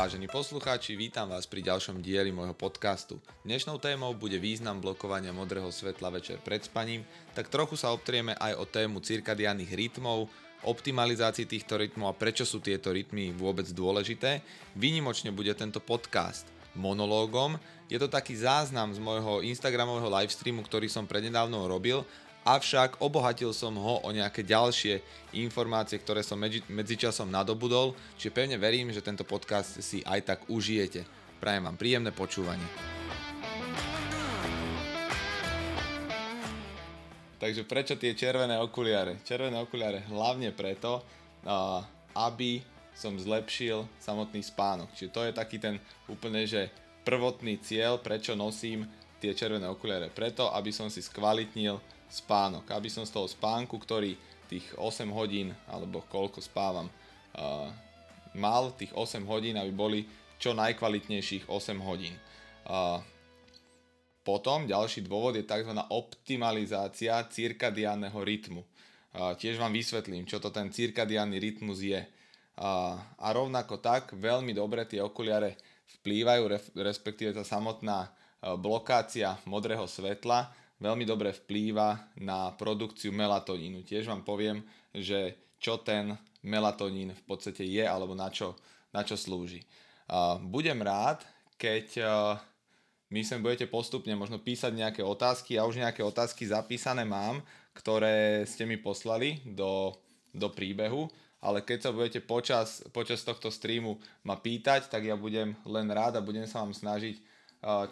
[0.00, 3.20] Vážení poslucháči, vítam vás pri ďalšom dieli môjho podcastu.
[3.44, 7.04] Dnešnou témou bude význam blokovania modrého svetla večer pred spaním,
[7.36, 10.24] tak trochu sa obtrieme aj o tému cirkadiánnych rytmov,
[10.64, 14.40] optimalizácii týchto rytmov a prečo sú tieto rytmy vôbec dôležité.
[14.72, 17.60] Výnimočne bude tento podcast monológom.
[17.92, 22.08] Je to taký záznam z môjho Instagramového livestreamu, ktorý som prednedávno robil
[22.50, 24.98] avšak obohatil som ho o nejaké ďalšie
[25.38, 30.38] informácie, ktoré som medzi, medzičasom nadobudol, čiže pevne verím, že tento podcast si aj tak
[30.50, 31.06] užijete.
[31.38, 32.66] Prajem vám príjemné počúvanie.
[37.40, 39.22] Takže prečo tie červené okuliare?
[39.24, 41.00] Červené okuliare hlavne preto,
[42.12, 42.60] aby
[42.92, 44.92] som zlepšil samotný spánok.
[44.92, 46.68] Čiže to je taký ten úplne, že
[47.00, 48.84] prvotný cieľ, prečo nosím
[49.24, 50.12] tie červené okuliare.
[50.12, 52.66] Preto, aby som si skvalitnil spánok.
[52.74, 54.18] Aby som z toho spánku, ktorý
[54.50, 56.90] tých 8 hodín, alebo koľko spávam,
[57.38, 57.70] uh,
[58.34, 60.00] mal tých 8 hodín, aby boli
[60.42, 62.18] čo najkvalitnejších 8 hodín.
[62.66, 62.98] Uh,
[64.26, 65.72] potom ďalší dôvod je tzv.
[65.94, 68.66] optimalizácia cirkadiánneho rytmu.
[69.14, 72.02] Uh, tiež vám vysvetlím, čo to ten cirkadiánny rytmus je.
[72.58, 75.56] Uh, a rovnako tak veľmi dobre tie okuliare
[76.02, 76.42] vplývajú,
[76.74, 80.48] respektíve tá samotná blokácia modrého svetla
[80.80, 83.84] veľmi dobre vplýva na produkciu melatonínu.
[83.84, 84.64] Tiež vám poviem,
[84.96, 88.56] že čo ten melatonín v podstate je alebo na čo,
[88.90, 89.60] na čo slúži.
[90.48, 91.22] Budem rád,
[91.60, 92.00] keď
[93.12, 95.60] my sem budete postupne možno písať nejaké otázky.
[95.60, 97.44] Ja už nejaké otázky zapísané mám,
[97.76, 99.92] ktoré ste mi poslali do,
[100.32, 101.12] do príbehu,
[101.44, 106.16] ale keď sa budete počas, počas tohto streamu ma pýtať, tak ja budem len rád
[106.16, 107.20] a budem sa vám snažiť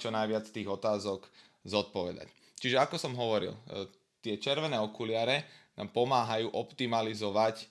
[0.00, 1.28] čo najviac tých otázok
[1.68, 2.37] zodpovedať.
[2.58, 3.88] Čiže ako som hovoril, e,
[4.22, 5.46] tie červené okuliare
[5.78, 7.66] nám pomáhajú optimalizovať e,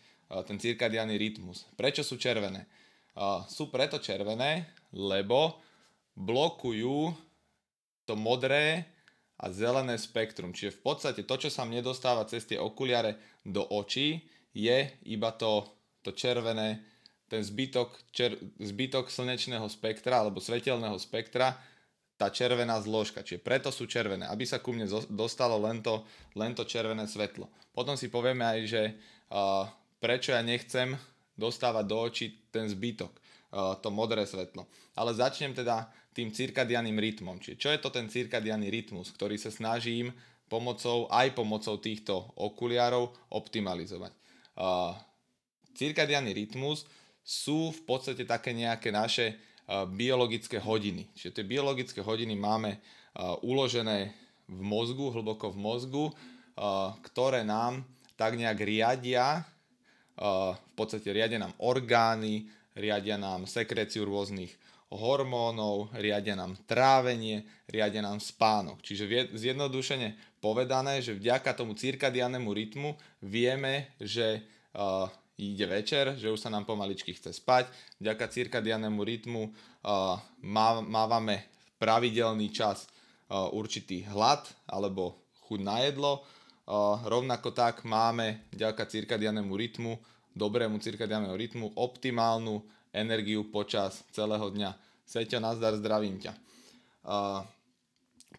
[0.48, 1.68] ten cirkadiálny rytmus.
[1.76, 2.64] Prečo sú červené?
[2.64, 2.68] E,
[3.52, 5.60] sú preto červené, lebo
[6.16, 7.14] blokujú
[8.08, 8.88] to modré
[9.38, 10.56] a zelené spektrum.
[10.56, 14.26] Čiže v podstate to, čo sa mne dostáva cez tie okuliare do očí,
[14.58, 15.68] je iba to,
[16.02, 16.82] to červené,
[17.30, 21.54] ten zbytok, čer, zbytok slnečného spektra alebo svetelného spektra,
[22.18, 26.02] tá červená zložka, čiže preto sú červené, aby sa ku mne dostalo len to,
[26.34, 27.46] len to červené svetlo.
[27.70, 28.82] Potom si povieme aj, že
[29.30, 29.70] uh,
[30.02, 30.98] prečo ja nechcem
[31.38, 34.66] dostávať do očí ten zbytok, uh, to modré svetlo.
[34.98, 35.86] Ale začnem teda
[36.18, 37.38] tým cirkadianým rytmom.
[37.38, 40.10] Čiže čo je to ten cirkadianný rytmus, ktorý sa snažím
[40.50, 44.10] pomocou, aj pomocou týchto okuliarov optimalizovať.
[44.58, 44.98] Uh,
[45.78, 46.90] cirkadianný rytmus
[47.22, 49.38] sú v podstate také nejaké naše
[49.92, 51.12] biologické hodiny.
[51.12, 52.80] Čiže tie biologické hodiny máme
[53.44, 54.16] uložené
[54.48, 56.06] v mozgu, hlboko v mozgu,
[57.04, 57.84] ktoré nám
[58.16, 59.44] tak nejak riadia,
[60.18, 64.56] v podstate riadia nám orgány, riadia nám sekréciu rôznych
[64.88, 68.80] hormónov, riadia nám trávenie, riadia nám spánok.
[68.80, 74.48] Čiže zjednodušene povedané, že vďaka tomu cirkadiánemu rytmu vieme, že
[75.38, 77.70] ide večer, že už sa nám pomaličky chce spať.
[78.02, 80.18] Vďaka cirkadianému rytmu uh,
[80.90, 81.46] mávame
[81.78, 82.90] pravidelný čas
[83.30, 86.26] uh, určitý hlad alebo chuť na jedlo.
[86.66, 90.02] Uh, rovnako tak máme vďaka cirkadianému rytmu,
[90.34, 94.74] dobrému cirkadianému rytmu, optimálnu energiu počas celého dňa.
[95.06, 96.34] Seťo, nazdar, zdravím ťa.
[97.08, 97.46] Uh,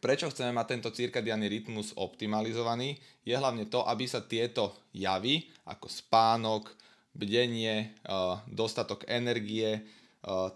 [0.02, 2.98] prečo chceme mať tento cirkadiánny rytmus optimalizovaný?
[3.22, 6.74] Je hlavne to, aby sa tieto javy, ako spánok,
[7.18, 7.98] bdenie,
[8.46, 9.82] dostatok energie,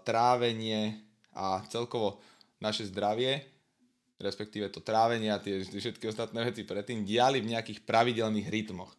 [0.07, 1.03] trávenie
[1.35, 2.23] a celkovo
[2.63, 3.43] naše zdravie,
[4.23, 8.95] respektíve to trávenie a tie všetky ostatné veci predtým diali v nejakých pravidelných rytmoch.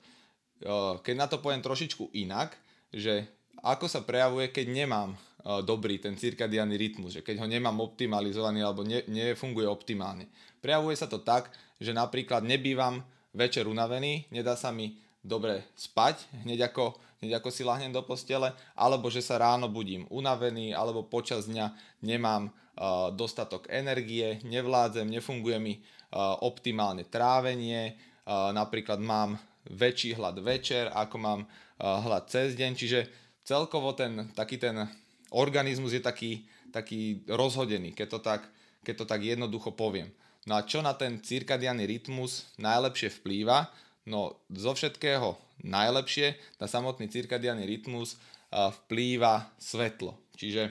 [1.01, 2.53] Keď na to poviem trošičku inak,
[2.93, 3.25] že
[3.65, 5.17] ako sa prejavuje, keď nemám
[5.65, 10.29] dobrý ten cirkadiánny rytmus, že keď ho nemám optimalizovaný alebo ne, nefunguje optimálne.
[10.61, 16.73] Prejavuje sa to tak, že napríklad nebývam večer unavený, nedá sa mi dobre spať, hneď
[16.73, 21.49] ako, hneď ako si lahnem do postele, alebo že sa ráno budím unavený, alebo počas
[21.49, 21.73] dňa
[22.05, 27.97] nemám uh, dostatok energie, nevládzem, nefunguje mi uh, optimálne trávenie,
[28.29, 33.01] uh, napríklad mám väčší hlad večer, ako mám uh, hlad cez deň, čiže
[33.49, 34.85] celkovo ten, taký ten
[35.33, 38.43] organizmus je taký, taký rozhodený, keď to, tak,
[38.85, 40.13] keď to tak jednoducho poviem.
[40.45, 43.73] No a čo na ten cirkadiánny rytmus najlepšie vplýva,
[44.05, 48.21] No zo všetkého najlepšie na samotný cirkadiánny rytmus
[48.53, 50.15] vplýva svetlo.
[50.37, 50.71] Čiže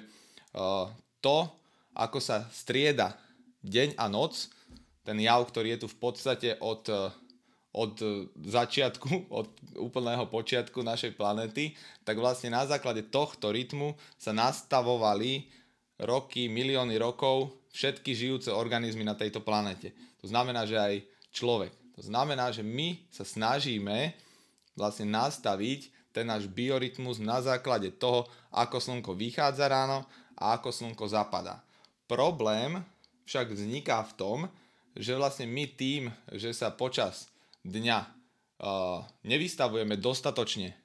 [1.19, 1.37] to,
[1.97, 3.17] ako sa strieda
[3.65, 4.53] deň a noc,
[5.03, 6.87] ten jav, ktorý je tu v podstate od,
[7.75, 7.93] od
[8.37, 9.49] začiatku, od
[9.81, 11.75] úplného počiatku našej planéty,
[12.07, 15.49] tak vlastne na základe tohto rytmu sa nastavovali
[16.05, 19.91] roky, milióny rokov všetky žijúce organizmy na tejto planete.
[20.21, 20.93] To znamená, že aj
[21.33, 21.82] človek.
[21.93, 24.17] To znamená, že my sa snažíme
[24.73, 30.05] vlastne nastaviť ten náš biorytmus na základe toho, ako slnko vychádza ráno
[30.37, 31.61] a ako slnko zapadá.
[32.05, 32.81] Problém
[33.25, 34.39] však vzniká v tom,
[34.93, 37.33] že vlastne my tým, že sa počas
[37.65, 40.77] dňa uh, nevystavujeme dostatočne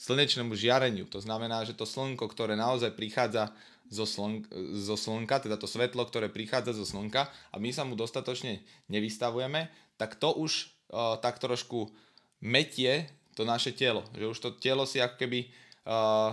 [0.00, 3.52] slnečnému žiareniu, to znamená, že to slnko, ktoré naozaj prichádza
[3.92, 4.48] zo, sln-
[4.80, 9.68] zo slnka, teda to svetlo, ktoré prichádza zo slnka a my sa mu dostatočne nevystavujeme,
[10.00, 11.92] tak to už uh, tak trošku
[12.40, 14.08] metie to naše telo.
[14.16, 15.52] Že už to telo si ako keby
[15.84, 16.32] uh,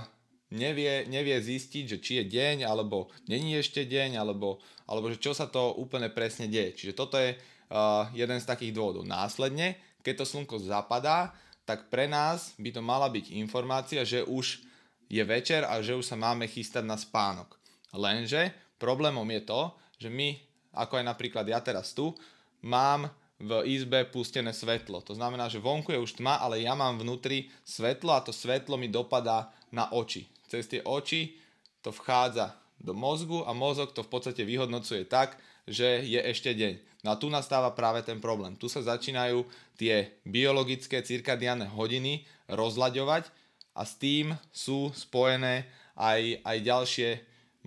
[0.56, 5.36] nevie, nevie zistiť, že či je deň, alebo není ešte deň, alebo, alebo že čo
[5.36, 6.80] sa to úplne presne deje.
[6.80, 9.04] Čiže toto je uh, jeden z takých dôvodov.
[9.04, 11.36] Následne, keď to slnko zapadá,
[11.68, 14.64] tak pre nás by to mala byť informácia, že už
[15.12, 17.60] je večer a že už sa máme chystať na spánok.
[17.92, 19.62] Lenže problémom je to,
[20.00, 20.40] že my,
[20.76, 22.16] ako aj napríklad ja teraz tu,
[22.64, 25.02] mám v izbe pustené svetlo.
[25.06, 28.76] To znamená, že vonku je už tma, ale ja mám vnútri svetlo a to svetlo
[28.82, 30.26] mi dopadá na oči.
[30.50, 31.38] Cez tie oči
[31.86, 35.38] to vchádza do mozgu a mozog to v podstate vyhodnocuje tak,
[35.70, 37.06] že je ešte deň.
[37.06, 38.58] No a tu nastáva práve ten problém.
[38.58, 39.46] Tu sa začínajú
[39.78, 43.30] tie biologické cirkadiánne hodiny rozlaďovať
[43.78, 47.10] a s tým sú spojené aj, aj ďalšie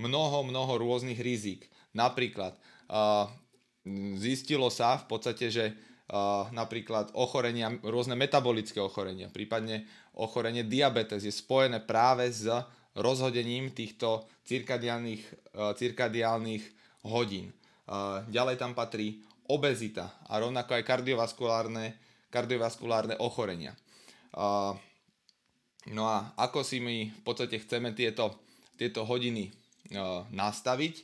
[0.00, 1.70] mnoho, mnoho rôznych rizik.
[1.94, 2.58] Napríklad
[2.90, 3.31] uh,
[4.19, 9.87] zistilo sa v podstate, že uh, napríklad ochorenia, rôzne metabolické ochorenia, prípadne
[10.19, 12.48] ochorenie diabetes je spojené práve s
[12.98, 15.22] rozhodením týchto cirkadiálnych,
[15.54, 16.64] uh, cirkadiálnych
[17.06, 17.54] hodín.
[17.87, 21.98] Uh, ďalej tam patrí obezita a rovnako aj kardiovaskulárne,
[22.31, 23.75] kardiovaskulárne ochorenia.
[24.31, 24.78] Uh,
[25.90, 28.38] no a ako si my v podstate chceme tieto,
[28.78, 29.50] tieto hodiny
[30.31, 30.94] nastaviť?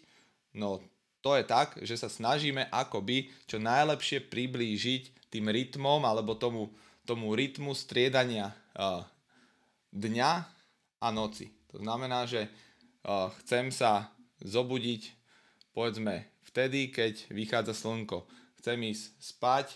[0.55, 0.79] No
[1.27, 6.71] to je tak, že sa snažíme akoby čo najlepšie priblížiť tým rytmom alebo tomu,
[7.03, 9.03] tomu rytmu striedania uh,
[9.91, 10.33] dňa
[11.03, 11.51] a noci.
[11.75, 15.11] To znamená, že uh, chcem sa zobudiť
[15.75, 18.23] povedzme vtedy, keď vychádza slnko.
[18.63, 19.67] Chcem ísť spať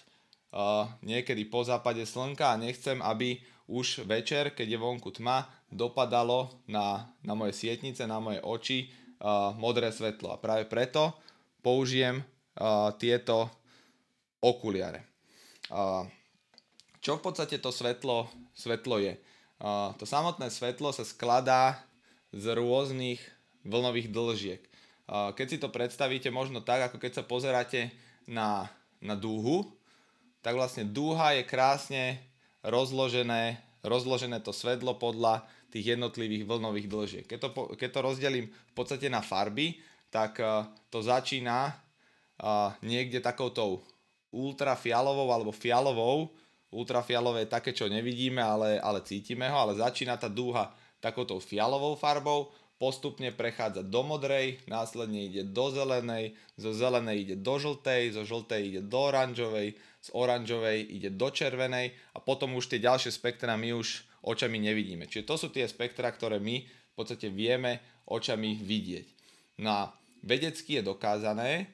[0.55, 6.63] uh, niekedy po západe slnka a nechcem, aby už večer, keď je vonku tma, dopadalo
[6.71, 10.31] na, na moje sietnice, na moje oči uh, modré svetlo.
[10.31, 11.19] A práve preto
[11.61, 13.49] použijem uh, tieto
[14.41, 15.05] okuliare.
[15.69, 16.09] Uh,
[17.01, 19.17] čo v podstate to svetlo, svetlo je?
[19.61, 21.81] Uh, to samotné svetlo sa skladá
[22.33, 23.21] z rôznych
[23.65, 24.63] vlnových dlžiek.
[25.07, 27.93] Uh, keď si to predstavíte možno tak, ako keď sa pozeráte
[28.25, 28.69] na,
[29.01, 29.69] na dúhu,
[30.41, 32.21] tak vlastne dúha je krásne
[32.65, 37.25] rozložené, rozložené to svetlo podľa tých jednotlivých vlnových dlžiek.
[37.29, 37.49] Keď to,
[37.79, 39.79] keď to rozdelím v podstate na farby,
[40.11, 43.81] tak eh, to začína eh, niekde takoutou
[44.35, 46.31] ultrafialovou alebo fialovou.
[46.71, 50.71] Ultrafialové je také, čo nevidíme, ale, ale cítime ho, ale začína tá dúha
[51.03, 57.59] takoutou fialovou farbou, postupne prechádza do modrej, následne ide do zelenej, zo zelenej ide do
[57.59, 62.81] žltej, zo žltej ide do oranžovej, z oranžovej ide do červenej a potom už tie
[62.81, 65.11] ďalšie spektra my už očami nevidíme.
[65.11, 69.07] Čiže to sú tie spektra, ktoré my v podstate vieme očami vidieť.
[69.61, 69.83] No a
[70.23, 71.69] vedecky je dokázané,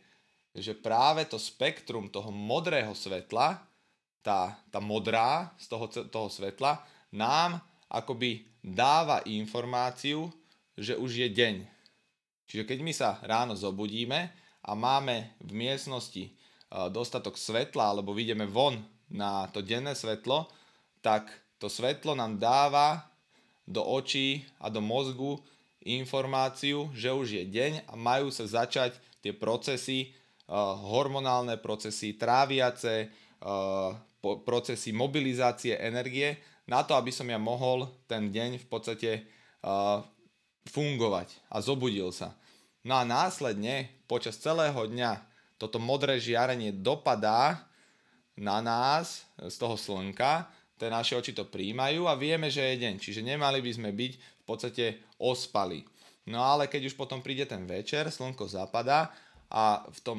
[0.56, 3.60] že práve to spektrum toho modrého svetla,
[4.24, 6.80] tá, tá modrá z toho, toho svetla,
[7.12, 7.60] nám
[7.92, 10.32] akoby dáva informáciu,
[10.74, 11.54] že už je deň.
[12.46, 14.30] Čiže keď my sa ráno zobudíme
[14.66, 16.30] a máme v miestnosti e,
[16.90, 18.78] dostatok svetla alebo vidíme von
[19.10, 20.50] na to denné svetlo,
[21.02, 21.30] tak
[21.62, 23.06] to svetlo nám dáva
[23.66, 25.38] do očí a do mozgu
[25.86, 30.10] informáciu, že už je deň a majú sa začať tie procesy,
[30.50, 33.10] uh, hormonálne procesy, tráviace,
[34.18, 39.10] po, procesy mobilizácie energie na to, aby som ja mohol ten deň v podstate
[39.62, 40.02] uh,
[40.66, 42.34] fungovať a zobudil sa.
[42.82, 45.22] No a následne počas celého dňa
[45.56, 47.66] toto modré žiarenie dopadá
[48.36, 52.94] na nás z toho slnka, tie naše oči to príjmajú a vieme, že je deň.
[53.00, 54.12] Čiže nemali by sme byť
[54.46, 55.82] podstate ospali.
[56.26, 59.14] No ale keď už potom príde ten večer, slnko zapadá
[59.46, 60.18] a v tom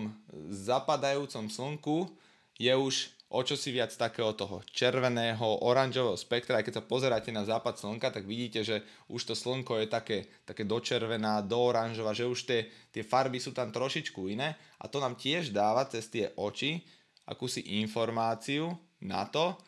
[0.51, 2.07] zapadajúcom slnku
[2.55, 6.59] je už o čo si viac takého toho červeného, oranžového spektra.
[6.59, 10.17] Aj keď sa pozeráte na západ slnka, tak vidíte, že už to slnko je také,
[10.47, 15.03] také dočervená, do oranžová, že už tie, tie farby sú tam trošičku iné a to
[15.03, 16.87] nám tiež dáva cez tie oči
[17.27, 18.71] akúsi informáciu
[19.03, 19.59] na to,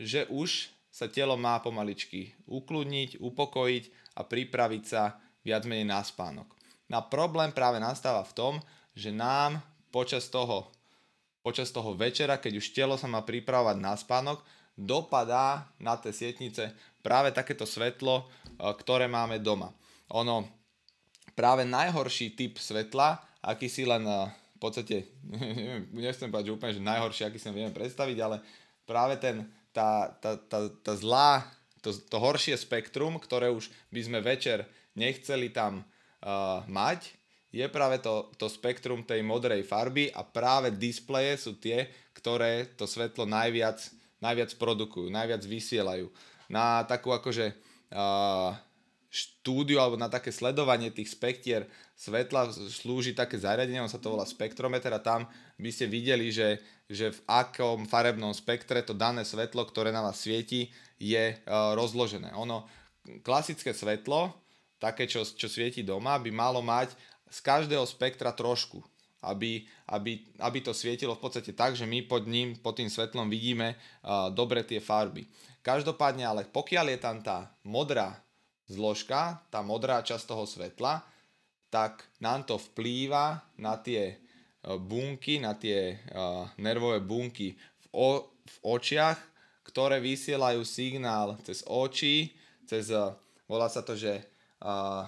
[0.00, 6.48] že už sa telo má pomaličky ukludniť, upokojiť a pripraviť sa viac menej na spánok.
[6.86, 8.54] Na problém práve nastáva v tom,
[8.92, 10.68] že nám počas toho,
[11.40, 14.44] počas toho večera, keď už telo sa má pripravovať na spánok,
[14.76, 16.72] dopadá na tie sietnice
[17.04, 19.72] práve takéto svetlo, ktoré máme doma.
[20.12, 20.48] Ono,
[21.32, 26.84] práve najhorší typ svetla, aký si len v podstate, neviem, nechcem povedať, že úplne že
[26.84, 28.36] najhorší, aký si vieme predstaviť, ale
[28.84, 31.48] práve ten, tá, tá, tá, tá zlá
[31.82, 37.12] to, to horšie spektrum, ktoré už by sme večer nechceli tam uh, mať,
[37.52, 41.84] je práve to, to spektrum tej modrej farby a práve displeje sú tie,
[42.16, 43.76] ktoré to svetlo najviac,
[44.24, 46.08] najviac produkujú, najviac vysielajú.
[46.48, 47.52] Na takú akože
[47.92, 48.56] uh,
[49.12, 54.24] štúdiu alebo na také sledovanie tých spektier svetla slúži také zariadenie, on sa to volá
[54.24, 55.28] spektrometer a tam
[55.60, 56.56] by ste videli, že,
[56.88, 62.30] že v akom farebnom spektre to dané svetlo, ktoré na vás svieti, je uh, rozložené.
[62.38, 62.62] Ono,
[63.26, 64.30] klasické svetlo,
[64.78, 66.94] také, čo, čo svieti doma, by malo mať
[67.26, 68.78] z každého spektra trošku,
[69.26, 73.26] aby, aby, aby to svietilo v podstate tak, že my pod ním, pod tým svetlom
[73.26, 75.26] vidíme uh, dobre tie farby.
[75.62, 78.18] Každopádne ale pokiaľ je tam tá modrá
[78.66, 81.02] zložka, tá modrá časť toho svetla,
[81.72, 84.16] tak nám to vplýva na tie e,
[84.76, 89.16] bunky, na tie uh, nervové bunky v, o, v očiach,
[89.62, 92.34] ktoré vysielajú signál cez oči,
[92.66, 93.14] cez, uh,
[93.46, 94.22] volá sa to, že
[94.62, 95.06] uh,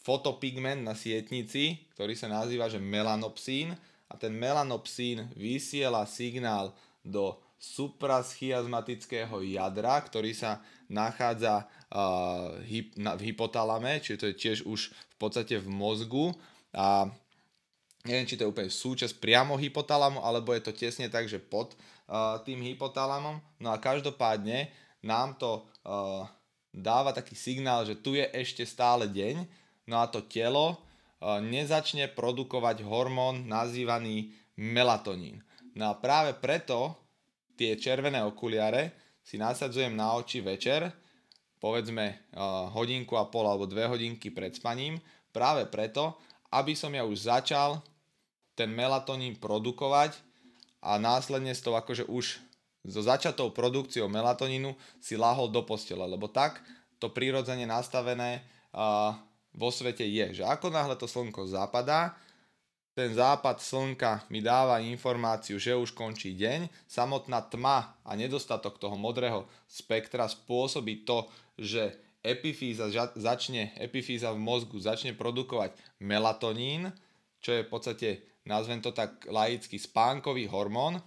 [0.00, 3.76] fotopigment na sietnici, ktorý sa nazýva, že melanopsín.
[4.10, 6.74] A ten melanopsín vysiela signál
[7.06, 14.58] do supraschiazmatického jadra, ktorý sa nachádza uh, hyp, na, v hypotalame, čiže to je tiež
[14.64, 16.32] už v podstate v mozgu.
[16.72, 17.06] A
[18.08, 21.76] neviem, či to je úplne súčasť priamo hypotalamu, alebo je to tesne tak, že pod
[22.42, 23.38] tým hypotalamom.
[23.62, 24.66] No a každopádne
[25.06, 25.62] nám to
[26.74, 29.46] dáva taký signál, že tu je ešte stále deň,
[29.86, 30.82] no a to telo
[31.22, 35.38] nezačne produkovať hormón nazývaný melatonín.
[35.78, 36.98] No a práve preto
[37.54, 40.90] tie červené okuliare si nasadzujem na oči večer,
[41.60, 42.32] povedzme
[42.72, 44.96] hodinku a pol alebo dve hodinky pred spaním,
[45.30, 46.16] práve preto,
[46.50, 47.84] aby som ja už začal
[48.56, 50.16] ten melatonín produkovať
[50.80, 52.40] a následne s tou akože už
[52.88, 56.64] so začatou produkciou melatonínu si lahol do postele, lebo tak
[56.96, 58.40] to prirodzene nastavené
[58.72, 59.12] uh,
[59.52, 62.16] vo svete je, že ako náhle to slnko zapadá,
[63.00, 66.68] ten západ slnka mi dáva informáciu, že už končí deň.
[66.90, 71.24] Samotná tma a nedostatok toho modrého spektra spôsobí to,
[71.56, 75.72] že epifíza začne, epifíza v mozgu začne produkovať
[76.02, 76.92] melatonín,
[77.40, 78.08] čo je v podstate,
[78.44, 81.00] nazvem to tak laicky, spánkový hormón.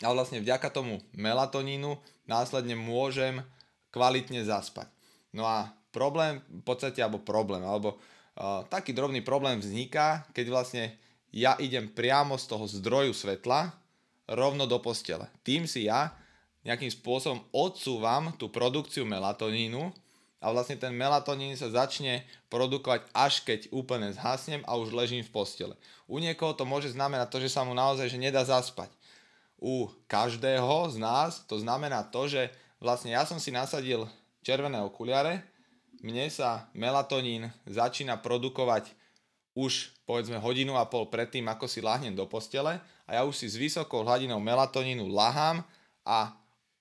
[0.00, 3.44] A vlastne vďaka tomu melatonínu následne môžem
[3.92, 4.88] kvalitne zaspať.
[5.36, 8.00] No a problém, v podstate, alebo problém, alebo
[8.72, 10.84] taký drobný problém vzniká, keď vlastne
[11.30, 13.76] ja idem priamo z toho zdroju svetla
[14.32, 15.28] rovno do postele.
[15.44, 16.16] Tým si ja
[16.64, 19.92] nejakým spôsobom odsúvam tú produkciu melatonínu
[20.40, 25.30] a vlastne ten melatonín sa začne produkovať až keď úplne zhasnem a už ležím v
[25.30, 25.74] postele.
[26.08, 28.88] U niekoho to môže znamenať to, že sa mu naozaj že nedá zaspať.
[29.60, 32.48] U každého z nás to znamená to, že
[32.80, 34.08] vlastne ja som si nasadil
[34.40, 35.44] červené okuliare,
[36.00, 38.96] mne sa melatonín začína produkovať
[39.52, 43.46] už povedzme hodinu a pol predtým, ako si lahnem do postele a ja už si
[43.52, 45.60] s vysokou hladinou melatonínu lahám
[46.00, 46.32] a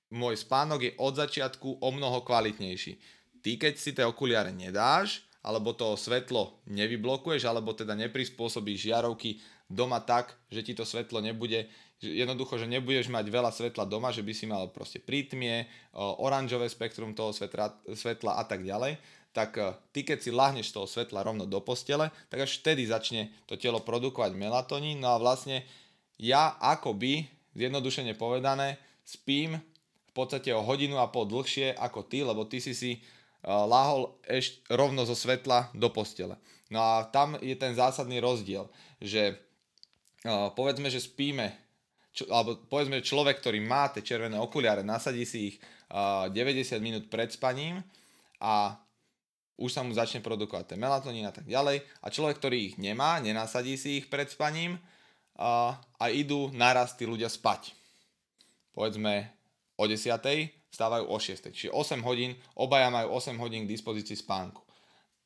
[0.07, 3.18] môj spánok je od začiatku o mnoho kvalitnejší.
[3.39, 9.39] Ty keď si tie okuliare nedáš, alebo to svetlo nevyblokuješ, alebo teda neprispôsobíš žiarovky
[9.71, 11.69] doma tak, že ti to svetlo nebude,
[12.01, 17.15] jednoducho, že nebudeš mať veľa svetla doma, že by si mal proste prítmie, oranžové spektrum
[17.15, 21.45] toho svetla, svetla a tak ďalej, tak e, ty keď si lahneš toho svetla rovno
[21.45, 25.61] do postele, tak až vtedy začne to telo produkovať melatonín, no a vlastne
[26.17, 29.61] ja akoby, zjednodušene povedané, spím
[30.09, 32.97] v podstate o hodinu a pol dlhšie ako ty, lebo ty si si
[33.43, 36.35] lahol ešte rovno zo svetla do postele.
[36.69, 38.69] No a tam je ten zásadný rozdiel,
[39.01, 39.39] že
[40.53, 41.55] povedzme, že spíme,
[42.13, 45.57] čo, alebo povedzme, že človek, ktorý má tie červené okuliare, nasadí si ich
[45.89, 46.35] 90
[46.83, 47.81] minút pred spaním
[48.37, 48.77] a
[49.59, 51.83] už sa mu začne produkovať ten melatonín a tak ďalej.
[51.99, 54.79] A človek, ktorý ich nemá, nenasadí si ich pred spaním
[55.35, 57.75] a, a idú naraz tí ľudia spať.
[58.71, 59.35] Povedzme
[59.75, 61.49] o 10 vstávajú o 6.
[61.49, 64.61] Čiže 8 hodín, obaja majú 8 hodín k dispozícii spánku.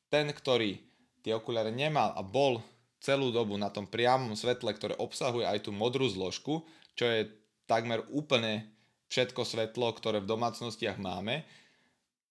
[0.07, 0.79] Ten, ktorý
[1.23, 2.59] tie okuliare nemal a bol
[3.03, 6.63] celú dobu na tom priamom svetle, ktoré obsahuje aj tú modrú zložku,
[6.95, 7.27] čo je
[7.67, 8.71] takmer úplne
[9.11, 11.43] všetko svetlo, ktoré v domácnostiach máme,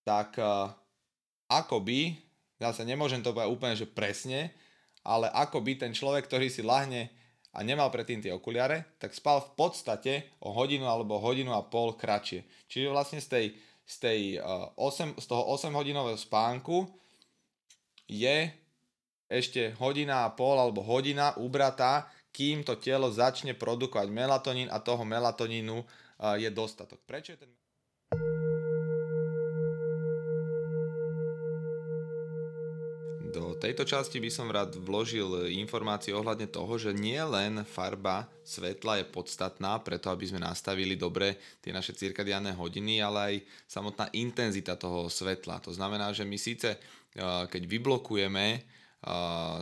[0.02, 0.73] tak uh,
[1.47, 2.16] akoby
[2.59, 4.50] zase nemôžem to povedať úplne, že presne,
[5.02, 7.11] ale ako by ten človek, ktorý si lahne
[7.52, 11.92] a nemal predtým tie okuliare, tak spal v podstate o hodinu alebo hodinu a pol
[11.92, 12.44] kratšie.
[12.68, 13.47] Čiže vlastne z, tej,
[13.85, 16.88] z, tej, uh, eh, 8, z toho 8 hodinového spánku
[18.09, 18.49] je
[19.28, 25.04] ešte hodina a pol alebo hodina ubratá, kým to telo začne produkovať melatonín a toho
[25.04, 27.04] melatonínu uh, je dostatok.
[27.04, 27.52] Prečo je ten
[33.62, 39.07] tejto časti by som rád vložil informácie ohľadne toho, že nie len farba svetla je
[39.07, 43.35] podstatná preto, aby sme nastavili dobre tie naše cirkadiánne hodiny, ale aj
[43.71, 45.62] samotná intenzita toho svetla.
[45.62, 46.75] To znamená, že my síce
[47.23, 48.64] keď vyblokujeme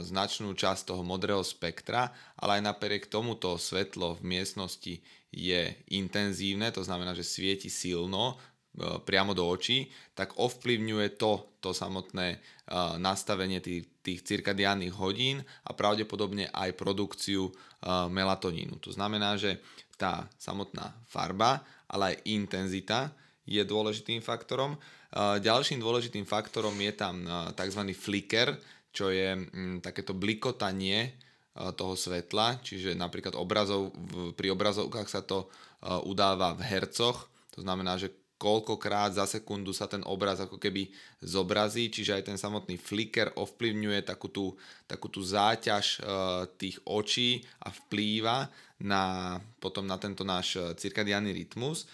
[0.06, 4.94] značnú časť toho modrého spektra, ale aj napriek tomuto svetlo v miestnosti
[5.34, 8.38] je intenzívne, to znamená, že svieti silno,
[8.78, 15.74] priamo do očí, tak ovplyvňuje to, to samotné uh, nastavenie tých, tých cirkadiánnych hodín a
[15.74, 18.78] pravdepodobne aj produkciu uh, melatonínu.
[18.78, 19.58] To znamená, že
[19.98, 23.10] tá samotná farba, ale aj intenzita
[23.44, 24.78] je dôležitým faktorom.
[25.42, 27.82] Ďalším dôležitým faktorom je tam tzv.
[27.92, 28.54] flicker,
[28.94, 31.18] čo je um, takéto blikotanie
[31.50, 33.90] toho svetla, čiže napríklad obrazov,
[34.38, 35.50] pri obrazovkách sa to
[36.06, 40.88] udáva v hercoch, to znamená, že koľkokrát za sekundu sa ten obraz ako keby
[41.20, 44.56] zobrazí, čiže aj ten samotný flicker ovplyvňuje takú tú,
[44.88, 45.98] takú tú záťaž e,
[46.56, 48.48] tých očí a vplýva
[48.80, 51.84] na, potom na tento náš e, cirkadiánny rytmus.
[51.84, 51.86] E,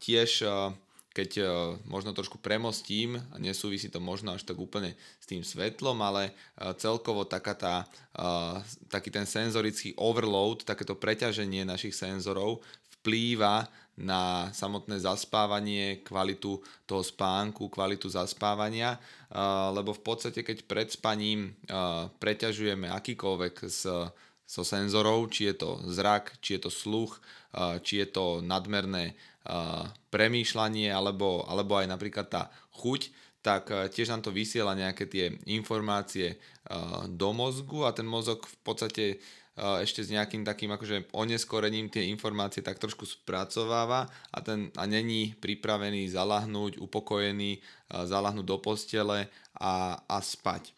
[0.00, 0.72] tiež e,
[1.12, 1.44] keď e,
[1.84, 6.72] možno trošku premostím, a nesúvisí to možno až tak úplne s tým svetlom, ale e,
[6.80, 7.76] celkovo taká tá,
[8.88, 12.64] taký ten senzorický overload, takéto preťaženie našich senzorov
[13.00, 13.68] vplýva
[14.00, 18.96] na samotné zaspávanie, kvalitu toho spánku, kvalitu zaspávania,
[19.72, 21.52] lebo v podstate keď pred spaním
[22.16, 24.08] preťažujeme akýkoľvek z,
[24.48, 27.20] so senzorov, či je to zrak, či je to sluch,
[27.84, 29.16] či je to nadmerné
[30.08, 32.42] premýšľanie alebo, alebo aj napríklad tá
[32.76, 36.38] chuť, tak tiež nám to vysiela nejaké tie informácie
[37.10, 39.04] do mozgu a ten mozog v podstate
[39.56, 45.36] ešte s nejakým takým akože oneskorením tie informácie tak trošku spracováva a, ten, a není
[45.36, 47.60] pripravený zalahnúť, upokojený,
[47.92, 49.28] zalahnúť do postele
[49.60, 50.72] a, a spať.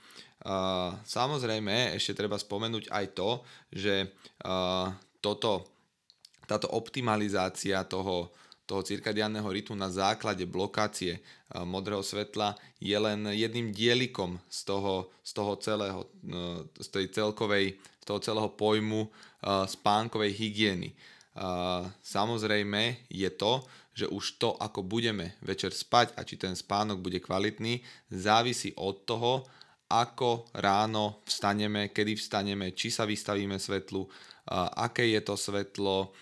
[1.07, 3.31] Samozrejme, ešte treba spomenúť aj to,
[3.71, 4.11] že
[5.23, 5.71] toto,
[6.45, 8.35] táto optimalizácia toho,
[8.67, 11.23] toho cirkadiánneho rytmu na základe blokácie
[11.63, 17.79] modrého svetla je len jedným dielikom z toho, z toho celého, no, z tej celkovej
[18.05, 20.93] toho celého pojmu uh, spánkovej hygieny.
[21.35, 23.65] Uh, samozrejme je to,
[23.95, 29.03] že už to, ako budeme večer spať a či ten spánok bude kvalitný, závisí od
[29.03, 29.49] toho,
[29.91, 34.11] ako ráno vstaneme, kedy vstaneme, či sa vystavíme svetlu, uh,
[34.79, 36.13] aké je to svetlo,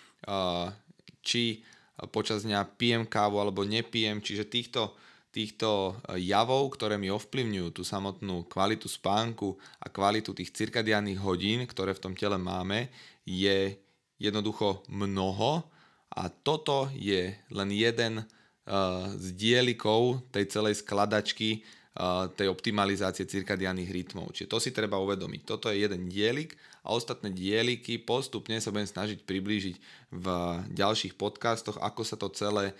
[1.18, 1.66] či
[2.14, 4.94] počas dňa pijem kávu alebo nepijem, čiže týchto
[5.32, 11.64] týchto eh, javov, ktoré mi ovplyvňujú tú samotnú kvalitu spánku a kvalitu tých cirkadiánnych hodín,
[11.64, 12.92] ktoré v tom tele máme,
[13.24, 13.74] je
[14.20, 15.64] jednoducho mnoho
[16.12, 21.64] a toto je len jeden uh, z dielikov tej celej skladačky
[21.96, 24.30] uh, tej optimalizácie cirkadiánnych rytmov.
[24.36, 25.40] Čiže to si treba uvedomiť.
[25.42, 29.76] Toto je jeden dielik a ostatné dieliky postupne sa budem snažiť priblížiť
[30.12, 30.26] v
[30.70, 32.76] ďalších podcastoch, ako sa to celé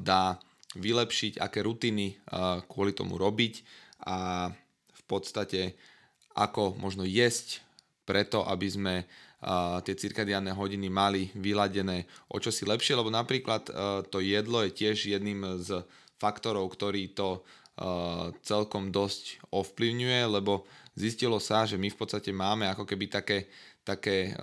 [0.00, 0.38] dá
[0.76, 2.18] vylepšiť, aké rutiny
[2.68, 3.64] kvôli tomu robiť
[4.04, 4.50] a
[4.92, 5.78] v podstate
[6.36, 7.64] ako možno jesť
[8.04, 8.94] preto, aby sme
[9.86, 13.70] tie cirkadiánne hodiny mali vyladené o čosi lepšie, lebo napríklad
[14.10, 15.86] to jedlo je tiež jedným z
[16.18, 17.46] faktorov, ktorý to
[18.42, 20.66] celkom dosť ovplyvňuje, lebo
[20.98, 23.46] zistilo sa, že my v podstate máme ako keby také,
[23.86, 24.34] také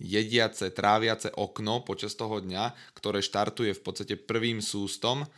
[0.00, 5.28] jediace, tráviace okno počas toho dňa, ktoré štartuje v podstate prvým sústom eh,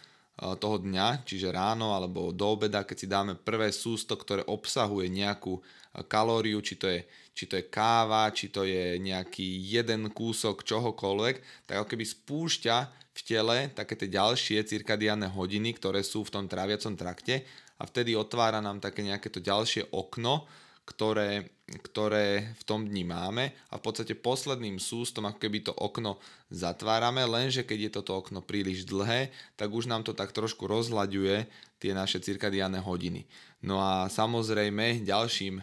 [0.57, 5.59] toho dňa, čiže ráno alebo do obeda, keď si dáme prvé sústo, ktoré obsahuje nejakú
[5.59, 7.03] eh, kalóriu, či to je,
[7.35, 12.77] či to je káva, či to je nejaký jeden kúsok čohokoľvek, tak ako keby spúšťa
[13.13, 17.45] v tele také tie ďalšie cirkadiánne hodiny, ktoré sú v tom tráviacom trakte
[17.77, 20.49] a vtedy otvára nám také nejaké to ďalšie okno,
[20.83, 26.19] ktoré, ktoré v tom dni máme a v podstate posledným sústom ako keby to okno
[26.51, 31.47] zatvárame, lenže keď je toto okno príliš dlhé, tak už nám to tak trošku rozhľaďuje
[31.79, 33.27] tie naše cirkadiánne hodiny.
[33.63, 35.63] No a samozrejme ďalším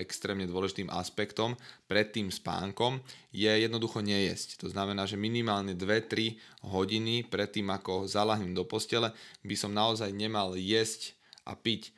[0.00, 3.04] extrémne dôležitým aspektom pred tým spánkom
[3.36, 4.64] je jednoducho nejesť.
[4.64, 9.12] To znamená, že minimálne 2-3 hodiny pred tým, ako zalahnem do postele,
[9.44, 11.12] by som naozaj nemal jesť
[11.44, 11.92] a piť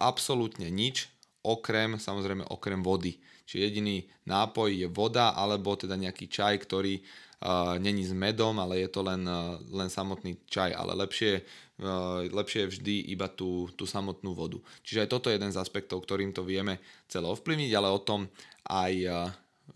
[0.00, 1.11] absolútne nič,
[1.42, 3.18] okrem, samozrejme okrem vody.
[3.46, 8.86] Čiže jediný nápoj je voda, alebo teda nejaký čaj, ktorý uh, není s medom, ale
[8.86, 10.72] je to len, uh, len samotný čaj.
[10.72, 11.42] Ale lepšie,
[11.82, 14.62] uh, lepšie je vždy iba tú, tú samotnú vodu.
[14.86, 16.78] Čiže aj toto je jeden z aspektov, ktorým to vieme
[17.10, 18.30] celé ovplyvniť, ale o tom
[18.70, 19.14] aj uh,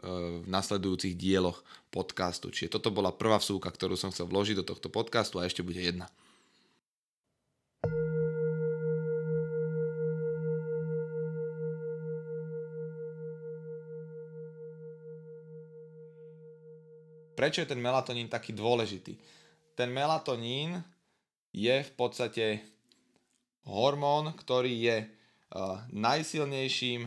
[0.02, 2.52] v nasledujúcich dieloch podcastu.
[2.52, 5.80] Čiže toto bola prvá vsúka, ktorú som chcel vložiť do tohto podcastu a ešte bude
[5.80, 6.10] jedna.
[17.36, 19.20] Prečo je ten melatonín taký dôležitý?
[19.76, 20.80] Ten melatonín
[21.52, 22.64] je v podstate
[23.68, 27.04] hormón, ktorý je uh, najsilnejším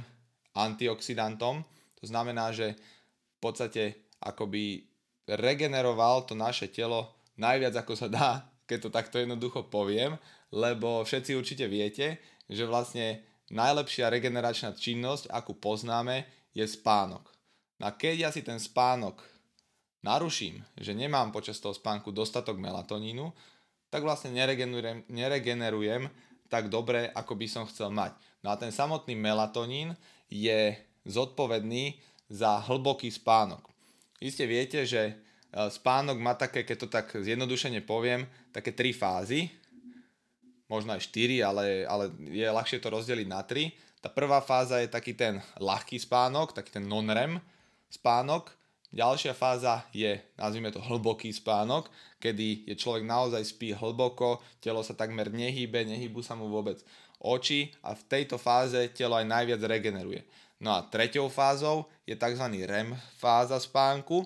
[0.53, 1.65] antioxidantom.
[1.99, 3.83] To znamená, že v podstate
[4.21, 4.85] akoby
[5.25, 8.29] regeneroval to naše telo najviac ako sa dá,
[8.67, 10.19] keď to takto jednoducho poviem,
[10.51, 17.25] lebo všetci určite viete, že vlastne najlepšia regeneračná činnosť, akú poznáme, je spánok.
[17.79, 19.23] No a keď ja si ten spánok
[20.03, 23.31] naruším, že nemám počas toho spánku dostatok melatonínu,
[23.89, 26.07] tak vlastne neregenerujem, neregenerujem
[26.49, 28.17] tak dobre, ako by som chcel mať.
[28.41, 29.93] No a ten samotný melatonín
[30.29, 30.73] je
[31.05, 33.69] zodpovedný za hlboký spánok.
[34.21, 35.13] Iste viete, že e,
[35.69, 39.49] spánok má také, keď to tak zjednodušene poviem, také tri fázy,
[40.69, 43.73] možno aj štyri, ale, ale je ľahšie to rozdeliť na tri.
[43.99, 47.41] Tá prvá fáza je taký ten ľahký spánok, taký ten non-REM
[47.89, 48.53] spánok,
[48.89, 54.97] Ďalšia fáza je, nazvime to hlboký spánok, kedy je človek naozaj spí hlboko, telo sa
[54.97, 56.81] takmer nehýbe, nehýbu sa mu vôbec
[57.21, 60.25] oči a v tejto fáze telo aj najviac regeneruje.
[60.57, 62.45] No a treťou fázou je tzv.
[62.65, 64.25] REM fáza spánku,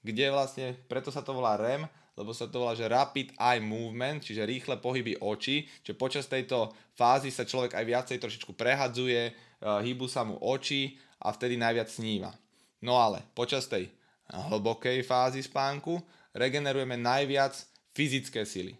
[0.00, 1.84] kde vlastne, preto sa to volá REM,
[2.16, 6.72] lebo sa to volá, že Rapid Eye Movement, čiže rýchle pohyby očí, že počas tejto
[6.96, 11.86] fázy sa človek aj viacej trošičku prehadzuje, e, hýbu sa mu oči a vtedy najviac
[11.86, 12.34] sníva.
[12.82, 13.86] No ale počas tej
[14.32, 15.96] hlbokej fázy spánku
[16.36, 17.56] regenerujeme najviac
[17.96, 18.76] fyzické sily.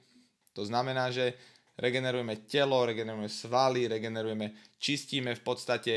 [0.53, 1.35] To znamená, že
[1.79, 5.95] regenerujeme telo, regenerujeme svaly, regenerujeme, čistíme v podstate,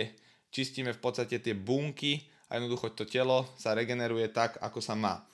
[0.53, 5.25] čistíme v podstate tie bunky a jednoducho to telo sa regeneruje tak, ako sa má.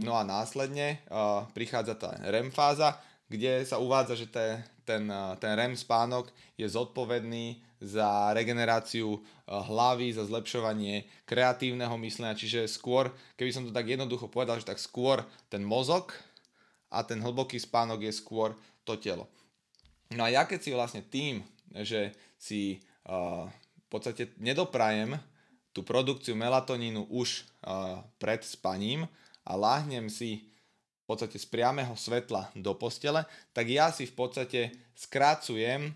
[0.00, 2.96] No a následne uh, prichádza tá REM fáza,
[3.32, 5.08] kde sa uvádza, že te, ten,
[5.40, 6.28] ten REM spánok
[6.60, 13.72] je zodpovedný za regeneráciu eh, hlavy, za zlepšovanie kreatívneho myslenia, čiže skôr, keby som to
[13.72, 16.14] tak jednoducho povedal, že tak skôr ten mozog
[16.92, 19.26] a ten hlboký spánok je skôr to telo.
[20.12, 21.40] No a ja keď si vlastne tým,
[21.72, 25.16] že si uh, v podstate nedoprajem
[25.72, 29.08] tú produkciu melatonínu už uh, pred spaním
[29.48, 30.51] a láhnem si
[31.12, 34.60] podstate z priamého svetla do postele, tak ja si v podstate
[34.96, 35.92] skracujem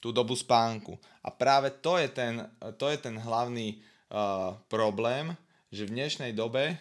[0.00, 0.96] tú dobu spánku.
[1.20, 2.40] A práve to je ten,
[2.80, 3.76] to je ten hlavný
[4.08, 5.36] uh, problém,
[5.68, 6.80] že v dnešnej dobe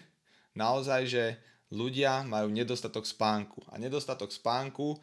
[0.55, 1.23] naozaj, že
[1.71, 3.59] ľudia majú nedostatok spánku.
[3.67, 4.95] A nedostatok spánku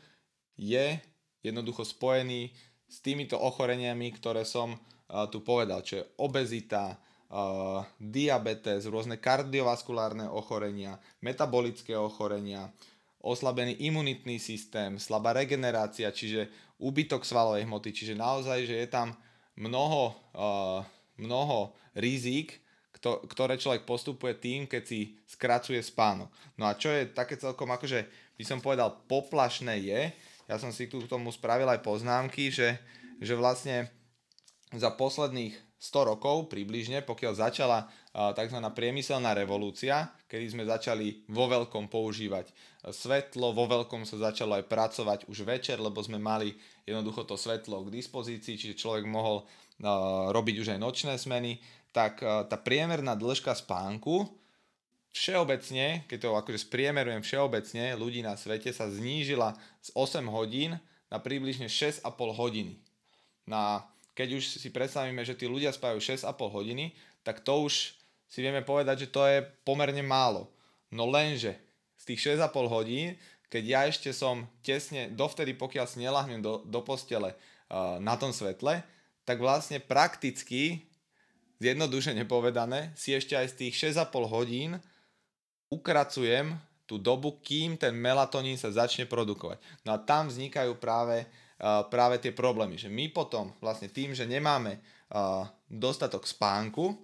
[0.57, 0.97] je
[1.45, 2.53] jednoducho spojený
[2.89, 6.97] s týmito ochoreniami, ktoré som uh, tu povedal, čo je obezita,
[7.31, 12.69] uh, diabetes, rôzne kardiovaskulárne ochorenia, metabolické ochorenia,
[13.23, 19.15] oslabený imunitný systém, slabá regenerácia, čiže úbytok svalovej hmoty, čiže naozaj, že je tam
[19.55, 20.83] mnoho, uh,
[21.21, 22.59] mnoho rizík,
[23.01, 26.29] ktoré človek postupuje tým, keď si skracuje spánok.
[26.61, 28.05] No a čo je také celkom akože,
[28.37, 30.01] by som povedal, poplašné je,
[30.45, 32.77] ja som si tu k tomu spravil aj poznámky, že,
[33.23, 33.89] že vlastne
[34.77, 38.61] za posledných 100 rokov približne, pokiaľ začala tzv.
[38.77, 42.53] priemyselná revolúcia, kedy sme začali vo veľkom používať
[42.93, 46.53] svetlo, vo veľkom sa začalo aj pracovať už večer, lebo sme mali
[46.85, 49.49] jednoducho to svetlo k dispozícii, čiže človek mohol
[50.37, 51.57] robiť už aj nočné smeny,
[51.97, 54.29] tak tá priemerná dĺžka spánku
[55.17, 60.77] všeobecne, keď to akože spriemerujem všeobecne, ľudí na svete sa znížila z 8 hodín
[61.09, 62.05] na približne 6,5
[62.37, 62.79] hodiny.
[63.49, 63.89] Na
[64.21, 66.93] keď už si predstavíme, že tí ľudia spávajú 6,5 hodiny,
[67.25, 67.97] tak to už
[68.29, 70.53] si vieme povedať, že to je pomerne málo.
[70.93, 71.57] No lenže
[71.97, 73.17] z tých 6,5 hodín,
[73.49, 78.29] keď ja ešte som tesne, dovtedy pokiaľ si nelahnem do, do postele uh, na tom
[78.29, 78.85] svetle,
[79.25, 80.85] tak vlastne prakticky,
[81.65, 84.71] zjednodušene povedané, si ešte aj z tých 6,5 hodín
[85.73, 89.63] ukracujem tú dobu, kým ten melatonín sa začne produkovať.
[89.89, 91.25] No a tam vznikajú práve
[91.93, 92.81] práve tie problémy.
[92.81, 94.81] Že my potom vlastne tým, že nemáme
[95.69, 96.97] dostatok spánku,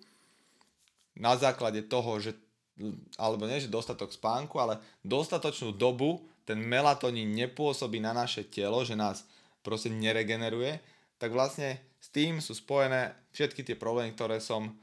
[1.17, 2.37] na základe toho, že
[3.17, 8.93] alebo nie, že dostatok spánku, ale dostatočnú dobu ten melatonín nepôsobí na naše telo, že
[8.93, 9.25] nás
[9.65, 10.77] proste neregeneruje,
[11.17, 14.77] tak vlastne s tým sú spojené všetky tie problémy, ktoré som,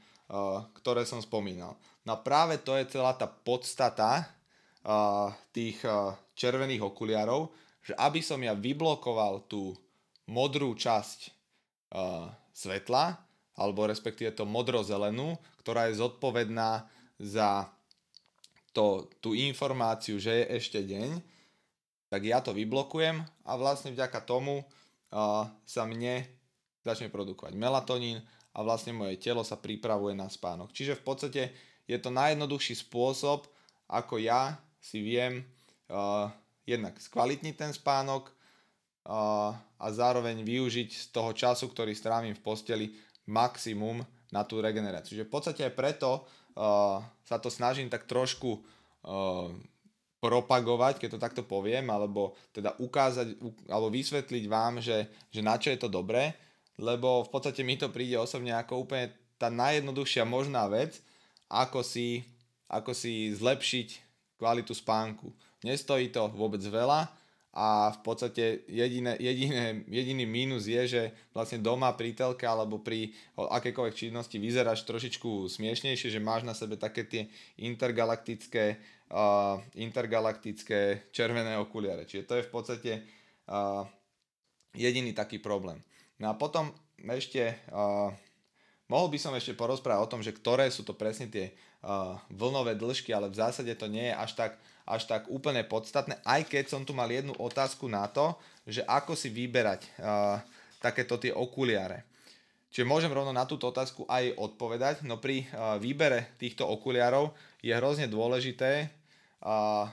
[0.82, 1.78] ktoré som spomínal.
[2.02, 4.26] No a práve to je celá tá podstata
[5.54, 5.78] tých
[6.34, 9.76] červených okuliarov, že aby som ja vyblokoval tú
[10.24, 11.18] modrú časť
[11.92, 13.20] uh, svetla,
[13.54, 16.88] alebo respektíve to modro-zelenú, ktorá je zodpovedná
[17.20, 17.68] za
[18.74, 21.22] to, tú informáciu, že je ešte deň,
[22.10, 26.24] tak ja to vyblokujem a vlastne vďaka tomu uh, sa mne
[26.82, 30.72] začne produkovať melatonín a vlastne moje telo sa pripravuje na spánok.
[30.72, 31.42] Čiže v podstate
[31.84, 33.46] je to najjednoduchší spôsob,
[33.90, 35.44] ako ja si viem
[35.90, 36.32] uh,
[36.64, 38.32] jednak skvalitniť ten spánok
[39.04, 42.86] a zároveň využiť z toho času, ktorý strávim v posteli,
[43.28, 44.00] maximum
[44.32, 45.16] na tú regeneráciu.
[45.16, 46.10] Čiže v podstate aj preto
[47.24, 48.64] sa to snažím tak trošku
[50.24, 53.36] propagovať, keď to takto poviem, alebo teda ukázať,
[53.68, 56.32] alebo vysvetliť vám, že, že na čo je to dobré,
[56.80, 61.04] lebo v podstate mi to príde osobne ako úplne tá najjednoduchšia možná vec,
[61.52, 62.24] ako si,
[62.72, 63.88] ako si zlepšiť
[64.40, 65.28] kvalitu spánku.
[65.64, 67.08] Nestojí to vôbec veľa,
[67.54, 73.14] a v podstate jediné, jediné, jediný mínus je, že vlastne doma pri telke alebo pri
[73.38, 77.30] akékoľvek činnosti vyzeráš trošičku smiešnejšie, že máš na sebe také tie
[77.62, 78.82] intergalaktické,
[79.14, 82.02] uh, intergalaktické červené okuliare.
[82.10, 82.92] Čiže to je v podstate
[83.46, 83.86] uh,
[84.74, 85.78] jediný taký problém.
[86.18, 86.74] No a potom
[87.06, 88.10] ešte uh,
[88.90, 91.54] mohol by som ešte porozprávať o tom, že ktoré sú to presne tie
[91.86, 96.20] uh, vlnové dĺžky, ale v zásade to nie je až tak až tak úplne podstatné,
[96.28, 98.36] aj keď som tu mal jednu otázku na to,
[98.68, 100.40] že ako si vyberať uh,
[100.80, 102.04] takéto tie okuliare.
[102.68, 107.32] Čiže môžem rovno na túto otázku aj odpovedať, no pri uh, výbere týchto okuliarov
[107.64, 108.92] je hrozne dôležité,
[109.40, 109.88] uh,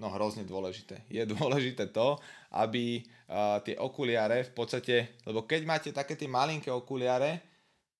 [0.00, 2.16] no hrozne dôležité, je dôležité to,
[2.56, 7.44] aby uh, tie okuliare v podstate, lebo keď máte také tie malinké okuliare,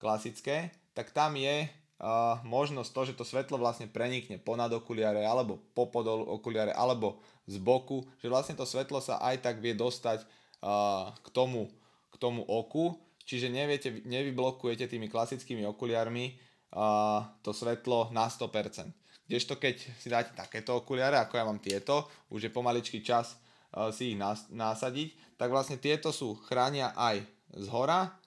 [0.00, 1.68] klasické, tak tam je
[2.02, 7.62] uh, možnosť to, že to svetlo vlastne prenikne ponad okuliare alebo popod okuliare alebo z
[7.62, 11.70] boku, že vlastne to svetlo sa aj tak vie dostať uh, k, tomu,
[12.10, 16.34] k tomu oku, čiže neviete, nevyblokujete tými klasickými okuliarmi
[16.74, 18.90] uh, to svetlo na 100%.
[19.30, 23.38] Kdežto keď si dáte takéto okuliare, ako ja mám tieto, už je pomaličký čas
[23.78, 27.22] uh, si ich nás, nasadiť, tak vlastne tieto sú chránia aj
[27.54, 28.18] z hora,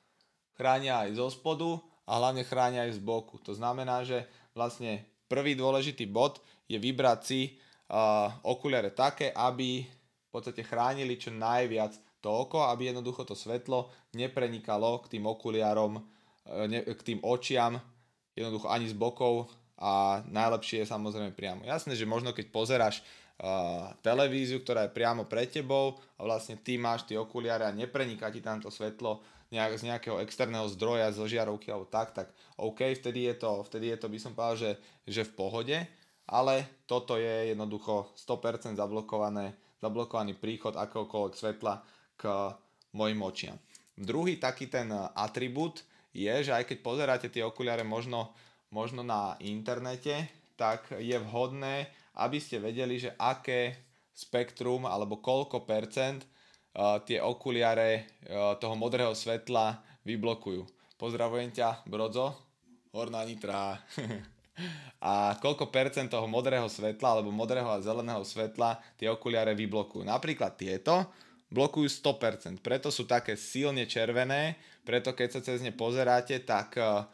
[0.56, 3.42] chránia aj zo spodu a hlavne chránia aj z boku.
[3.42, 7.42] To znamená, že vlastne prvý dôležitý bod je vybrať si
[7.90, 13.90] uh, okuliare také, aby v podstate chránili čo najviac to oko, aby jednoducho to svetlo
[14.14, 17.78] neprenikalo k tým okuliarom, uh, ne, k tým očiam,
[18.38, 19.50] jednoducho ani z bokov
[19.82, 21.66] a najlepšie je samozrejme priamo.
[21.66, 23.02] Jasné, že možno keď pozeráš
[23.42, 28.32] uh, televíziu, ktorá je priamo pred tebou a vlastne ty máš tie okuliare a nepreniká
[28.32, 33.30] ti tamto svetlo, nejak, z nejakého externého zdroja, zo žiarovky alebo tak, tak OK, vtedy
[33.30, 34.72] je to, vtedy je to by som povedal, že,
[35.06, 35.78] že v pohode,
[36.26, 41.74] ale toto je jednoducho 100% zablokované, zablokovaný príchod akéhokoľvek svetla
[42.18, 42.24] k
[42.98, 43.58] mojim očiam.
[43.96, 48.34] Druhý taký ten atribút je, že aj keď pozeráte tie okuliare možno,
[48.72, 53.76] možno na internete, tak je vhodné, aby ste vedeli, že aké
[54.16, 56.24] spektrum alebo koľko percent
[57.08, 58.20] tie okuliare
[58.60, 60.64] toho modrého svetla vyblokujú.
[61.00, 62.36] Pozdravujem ťa, Brodzo,
[62.92, 63.80] Horná Nitra.
[65.04, 70.08] a koľko percent toho modrého svetla alebo modrého a zeleného svetla tie okuliare vyblokujú.
[70.08, 71.12] Napríklad tieto
[71.52, 77.06] blokujú 100%, preto sú také silne červené, preto keď sa cez ne pozeráte, tak uh,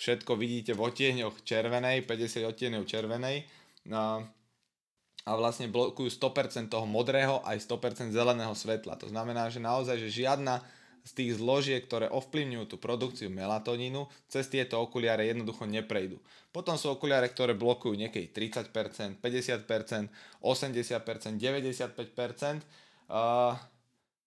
[0.00, 3.46] všetko vidíte v otieňoch červenej, 50 odtieňov červenej.
[3.88, 4.24] Uh,
[5.28, 8.96] a vlastne blokujú 100% toho modrého aj 100% zeleného svetla.
[8.96, 10.64] To znamená, že naozaj, že žiadna
[11.04, 16.20] z tých zložiek, ktoré ovplyvňujú tú produkciu melatonínu, cez tieto okuliare jednoducho neprejdú.
[16.52, 20.08] Potom sú okuliare, ktoré blokujú niekedy 30%, 50%,
[20.44, 22.60] 80%, 95%.
[23.10, 23.56] Uh,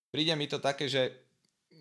[0.09, 1.13] príde mi to také, že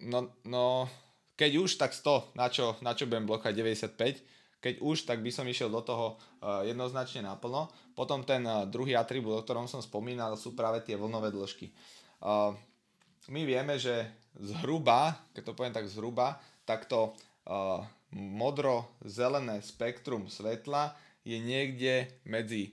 [0.05, 0.89] no, no,
[1.37, 3.55] keď už, tak 100, na čo, na čo budem blokovať
[3.97, 7.67] 95%, keď už, tak by som išiel do toho uh, jednoznačne naplno.
[7.99, 11.75] Potom ten uh, druhý atribút, o ktorom som spomínal, sú práve tie vlnové dĺžky.
[12.23, 12.55] Uh,
[13.27, 14.07] my vieme, že
[14.39, 17.11] zhruba, keď to poviem tak zhruba, tak to
[17.51, 17.83] uh,
[18.15, 20.95] modro-zelené spektrum svetla
[21.27, 22.71] je niekde medzi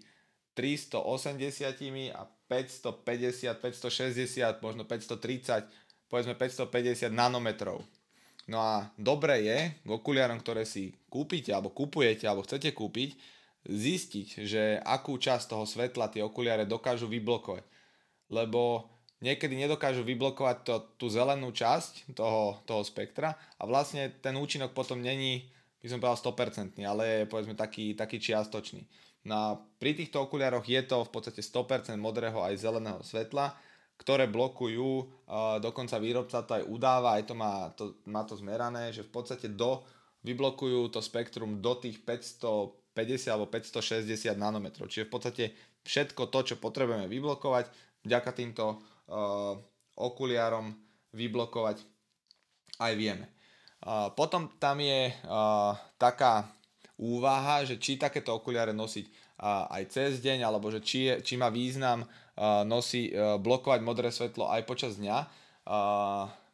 [0.54, 5.66] 380 a 550, 560, možno 530,
[6.10, 7.86] povedzme 550 nanometrov.
[8.50, 13.14] No a dobre je k okuliarom, ktoré si kúpite alebo kupujete alebo chcete kúpiť,
[13.70, 17.62] zistiť, že akú časť toho svetla tie okuliare dokážu vyblokovať.
[18.34, 18.90] Lebo
[19.22, 24.98] niekedy nedokážu vyblokovať to, tú zelenú časť toho, toho spektra a vlastne ten účinok potom
[24.98, 25.46] není,
[25.86, 28.82] by som povedal 100%, ale je povedzme taký, taký čiastočný.
[29.30, 33.54] No a pri týchto okuliároch je to v podstate 100% modrého aj zeleného svetla,
[34.00, 35.12] ktoré blokujú,
[35.60, 39.52] dokonca výrobca to aj udáva, aj to má to, má to zmerané, že v podstate
[39.52, 39.84] do,
[40.24, 42.96] vyblokujú to spektrum do tých 550
[43.28, 44.08] alebo 560
[44.40, 44.88] nanometrov.
[44.88, 45.44] Čiže v podstate
[45.84, 47.68] všetko to, čo potrebujeme vyblokovať,
[48.08, 49.56] vďaka týmto uh,
[50.00, 50.72] okuliárom
[51.12, 51.84] vyblokovať
[52.80, 53.28] aj vieme.
[53.84, 56.48] Uh, potom tam je uh, taká
[57.00, 61.48] úvaha, že či takéto okuliare nosiť aj cez deň, alebo že či, je, či má
[61.48, 62.04] význam
[62.64, 65.18] nosí, blokovať modré svetlo aj počas dňa.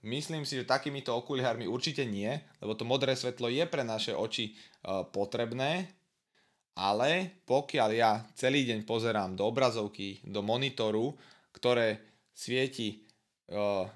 [0.05, 2.29] Myslím si, že takýmito okuliármi určite nie,
[2.61, 4.53] lebo to modré svetlo je pre naše oči
[5.13, 5.89] potrebné,
[6.77, 11.17] ale pokiaľ ja celý deň pozerám do obrazovky, do monitoru,
[11.53, 12.01] ktoré
[12.35, 13.01] svieti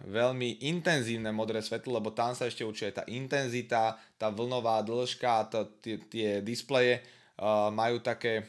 [0.05, 5.49] veľmi intenzívne modré svetlo, lebo tam sa ešte určuje tá intenzita, tá vlnová dĺžka,
[6.09, 7.01] tie displeje
[7.73, 8.45] majú také,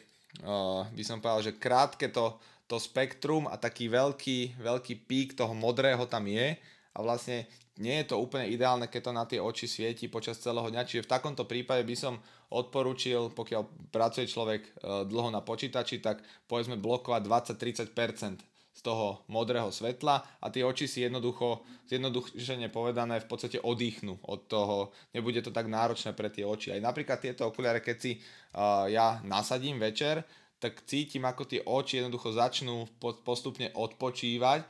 [0.92, 2.36] by som povedal, že krátke to,
[2.70, 6.54] to spektrum a taký veľký, veľký pík toho modrého tam je.
[6.94, 7.50] A vlastne
[7.82, 11.06] nie je to úplne ideálne, keď to na tie oči svieti počas celého dňa, čiže
[11.08, 12.14] v takomto prípade by som
[12.52, 14.70] odporúčil, pokiaľ pracuje človek e,
[15.08, 21.02] dlho na počítači, tak povedzme blokovať 20-30% z toho modrého svetla a tie oči si
[21.02, 26.72] jednoducho, zjednodušene povedané, v podstate oddychnú od toho, nebude to tak náročné pre tie oči.
[26.72, 30.22] Aj napríklad tieto okuliare, keď si uh, ja nasadím večer,
[30.60, 32.84] tak cítim, ako tie oči jednoducho začnú
[33.24, 34.60] postupne odpočívať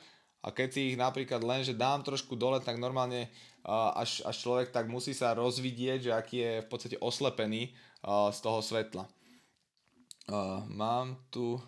[0.41, 3.27] a keď si ich napríklad len, že dám trošku dole, tak normálne
[3.67, 7.75] až, až človek tak musí sa rozvidieť, že aký je v podstate oslepený
[8.07, 9.05] z toho svetla.
[10.71, 11.59] Mám tu,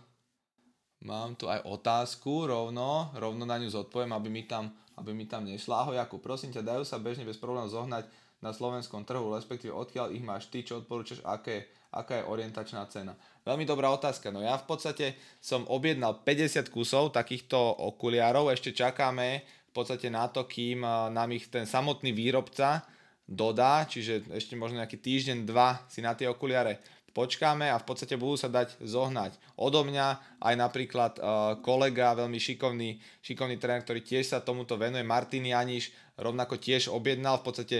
[1.02, 5.44] mám tu aj otázku rovno, rovno na ňu zodpoviem, aby mi tam, aby mi tam
[5.44, 5.82] nešla.
[5.82, 8.06] Ahoj Jakub, prosím ťa, dajú sa bežne bez problémov zohnať
[8.40, 13.14] na slovenskom trhu, respektíve odkiaľ ich máš ty, čo odporúčaš, aké, aká je orientačná cena.
[13.42, 14.30] Veľmi dobrá otázka.
[14.30, 20.30] No ja v podstate som objednal 50 kusov takýchto okuliárov, ešte čakáme v podstate na
[20.30, 22.86] to, kým nám ich ten samotný výrobca
[23.26, 26.78] dodá, čiže ešte možno nejaký týždeň, dva si na tie okuliare
[27.12, 29.36] počkáme a v podstate budú sa dať zohnať.
[29.60, 35.04] Odo mňa, aj napríklad uh, kolega, veľmi šikovný, šikovný tréner, ktorý tiež sa tomuto venuje,
[35.04, 37.78] Martin Janiš, rovnako tiež objednal, v podstate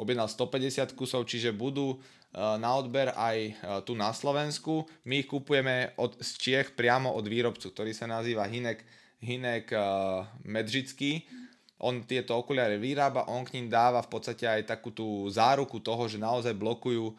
[0.00, 2.00] objednal 150 kusov, čiže budú
[2.34, 4.86] na odber aj e, tu na Slovensku.
[5.02, 8.86] My ich kupujeme od, z Čiech priamo od výrobcu, ktorý sa nazýva Hinek,
[9.20, 11.26] Hinek uh, Medžický.
[11.82, 16.06] On tieto okuliare vyrába, on k ním dáva v podstate aj takú tú záruku toho,
[16.06, 17.12] že naozaj blokujú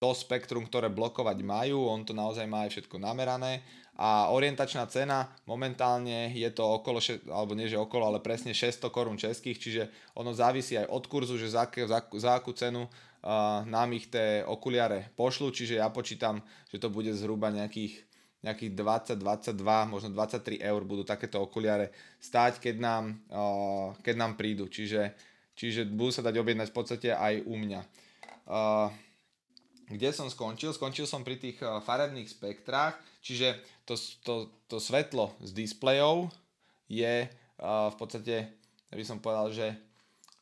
[0.00, 3.62] to spektrum, ktoré blokovať majú, on to naozaj má aj všetko namerané
[4.00, 9.20] a orientačná cena momentálne je to okolo, alebo nie že okolo, ale presne 600 korún
[9.20, 9.82] českých, čiže
[10.16, 12.88] ono závisí aj od kurzu, že za, za, za akú cenu
[13.66, 16.40] nám ich tie okuliare pošlu, čiže ja počítam,
[16.72, 18.08] že to bude zhruba nejakých
[18.40, 21.92] nejakých 20, 22, možno 23 eur budú takéto okuliare
[22.24, 23.04] stáť, keď nám,
[24.00, 24.64] keď nám prídu.
[24.64, 25.12] Čiže,
[25.52, 27.80] čiže budú sa dať objednať v podstate aj u mňa.
[29.92, 30.72] Kde som skončil?
[30.72, 33.92] Skončil som pri tých farebných spektrách, čiže to,
[34.24, 34.34] to,
[34.72, 36.32] to svetlo z displejov
[36.88, 37.28] je
[37.60, 38.56] v podstate,
[38.88, 39.89] ja by som povedal, že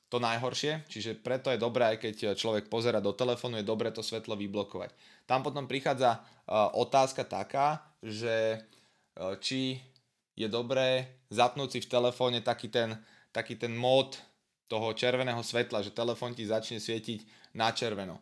[0.08, 4.00] to najhoršie, čiže preto je dobré, aj keď človek pozera do telefónu, je dobré to
[4.00, 4.96] svetlo vyblokovať.
[5.28, 6.24] Tam potom prichádza
[6.72, 8.64] otázka taká, že
[9.44, 9.84] či
[10.32, 12.96] je dobré zapnúť si v telefóne taký ten,
[13.36, 14.16] taký ten mód
[14.64, 18.20] toho červeného svetla, že telefón ti začne svietiť na červeno.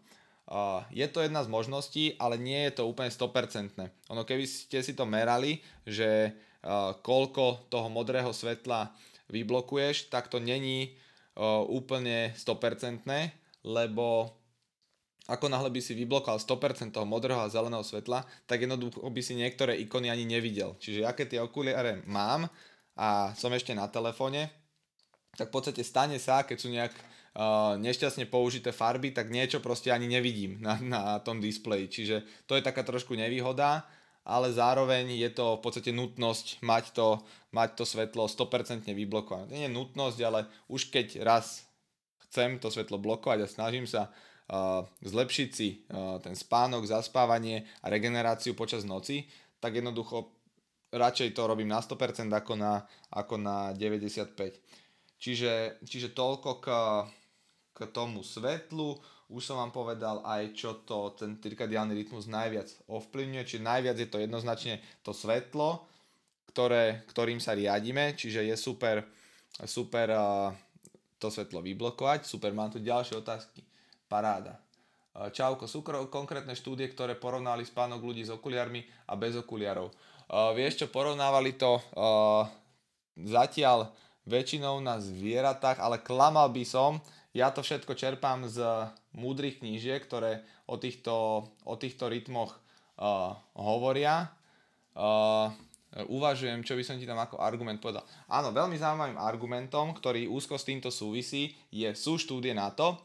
[0.91, 3.79] Je to jedna z možností, ale nie je to úplne 100%.
[4.11, 6.35] Ono keby ste si to merali, že
[7.03, 8.91] koľko toho modrého svetla
[9.31, 10.95] vyblokuješ, tak to není
[11.69, 13.05] úplne 100%,
[13.67, 14.37] lebo
[15.27, 19.35] ako náhle by si vyblokoval 100% toho modrého a zeleného svetla, tak jednoducho by si
[19.35, 20.79] niektoré ikony ani nevidel.
[20.79, 22.47] Čiže keď tie okuliare mám
[22.95, 24.49] a som ešte na telefóne,
[25.35, 29.91] tak v podstate stane sa, keď sú nejak uh, nešťastne použité farby, tak niečo proste
[29.91, 31.91] ani nevidím na, na tom displeji.
[31.91, 33.85] Čiže to je taká trošku nevýhoda
[34.27, 37.23] ale zároveň je to v podstate nutnosť mať to,
[37.55, 39.47] mať to svetlo 100% vyblokované.
[39.55, 41.63] Nie je nutnosť, ale už keď raz
[42.27, 47.87] chcem to svetlo blokovať a snažím sa uh, zlepšiť si uh, ten spánok, zaspávanie a
[47.87, 49.31] regeneráciu počas noci,
[49.63, 50.35] tak jednoducho
[50.91, 52.83] radšej to robím na 100% ako na,
[53.15, 54.59] ako na 95%.
[55.17, 56.67] Čiže, čiže toľko k,
[57.73, 63.43] k tomu svetlu už som vám povedal aj, čo to ten cirkadiálny rytmus najviac ovplyvňuje,
[63.43, 65.83] čiže najviac je to jednoznačne to svetlo,
[66.55, 69.05] ktoré, ktorým sa riadime, čiže je super,
[69.67, 70.09] super
[71.19, 72.25] to svetlo vyblokovať.
[72.25, 73.61] Super, mám tu ďalšie otázky.
[74.07, 74.63] Paráda.
[75.17, 79.89] Čauko, sú konkrétne štúdie, ktoré porovnali spánok ľudí s okuliarmi a bez okuliarov.
[80.27, 82.45] Uh, vieš čo, porovnávali to uh,
[83.17, 83.95] zatiaľ
[84.29, 86.99] väčšinou na zvieratách, ale klamal by som,
[87.33, 92.55] ja to všetko čerpám z múdrych knížiek, ktoré o týchto, o týchto rytmoch
[93.01, 94.31] uh, hovoria.
[94.93, 95.51] Uh,
[96.05, 98.05] uvažujem, čo by som ti tam ako argument povedal.
[98.29, 103.01] Áno, veľmi zaujímavým argumentom, ktorý úzko s týmto súvisí, je, sú štúdie na to,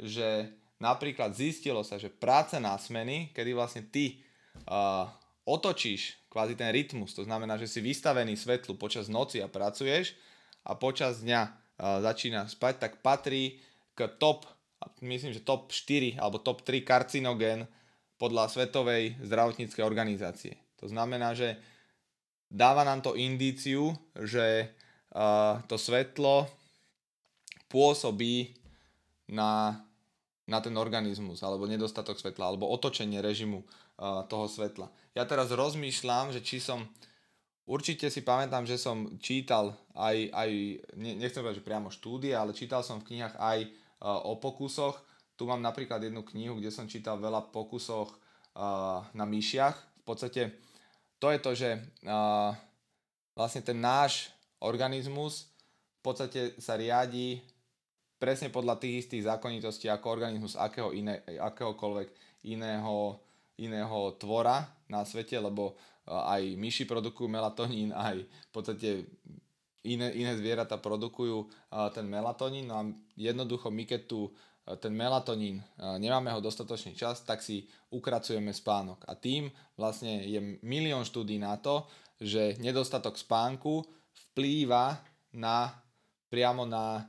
[0.00, 0.48] že
[0.80, 4.24] napríklad zistilo sa, že práca na smeny, kedy vlastne ty
[4.64, 5.04] uh,
[5.44, 10.16] otočíš kvázi ten rytmus, to znamená, že si vystavený svetlu počas noci a pracuješ
[10.64, 11.52] a počas dňa uh,
[12.00, 13.60] začína spať, tak patrí
[13.92, 14.48] k top,
[15.00, 17.68] myslím, že top 4 alebo top 3 karcinogén
[18.20, 20.60] podľa Svetovej zdravotníckej organizácie.
[20.80, 21.56] To znamená, že
[22.48, 24.68] dáva nám to indíciu, že
[25.12, 26.48] uh, to svetlo
[27.68, 28.56] pôsobí
[29.30, 29.80] na
[30.50, 34.90] na ten organizmus, alebo nedostatok svetla, alebo otočenie režimu uh, toho svetla.
[35.14, 36.90] Ja teraz rozmýšľam, že či som,
[37.70, 40.50] určite si pamätám, že som čítal aj, aj
[40.98, 43.58] nechcem povedať, že priamo štúdie, ale čítal som v knihách aj
[44.00, 44.96] o pokusoch.
[45.36, 49.76] Tu mám napríklad jednu knihu, kde som čítal veľa pokusoch uh, na myšiach.
[50.00, 50.42] V podstate
[51.20, 51.70] to je to, že
[52.08, 52.52] uh,
[53.36, 55.48] vlastne ten náš organizmus
[56.00, 57.44] v podstate sa riadi
[58.16, 62.08] presne podľa tých istých zákonitostí ako organizmus akého iné, akéhokoľvek
[62.48, 63.20] iného,
[63.60, 65.76] iného tvora na svete, lebo
[66.08, 68.88] aj myši produkujú melatonín, aj v podstate
[69.86, 71.46] iné, iné zvieratá produkujú e,
[71.94, 72.68] ten melatonín.
[72.68, 72.82] No a
[73.16, 74.30] jednoducho my keď tu e,
[74.80, 79.04] ten melatonín, nemáme ho dostatočný čas, tak si ukracujeme spánok.
[79.08, 81.88] A tým vlastne je milión štúdí na to,
[82.20, 83.82] že nedostatok spánku
[84.32, 85.00] vplýva
[85.32, 85.72] na,
[86.28, 87.08] priamo na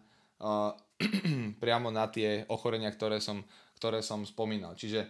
[1.61, 3.41] priamo na tie ochorenia, ktoré som,
[3.77, 4.77] ktoré som spomínal.
[4.77, 5.09] Čiže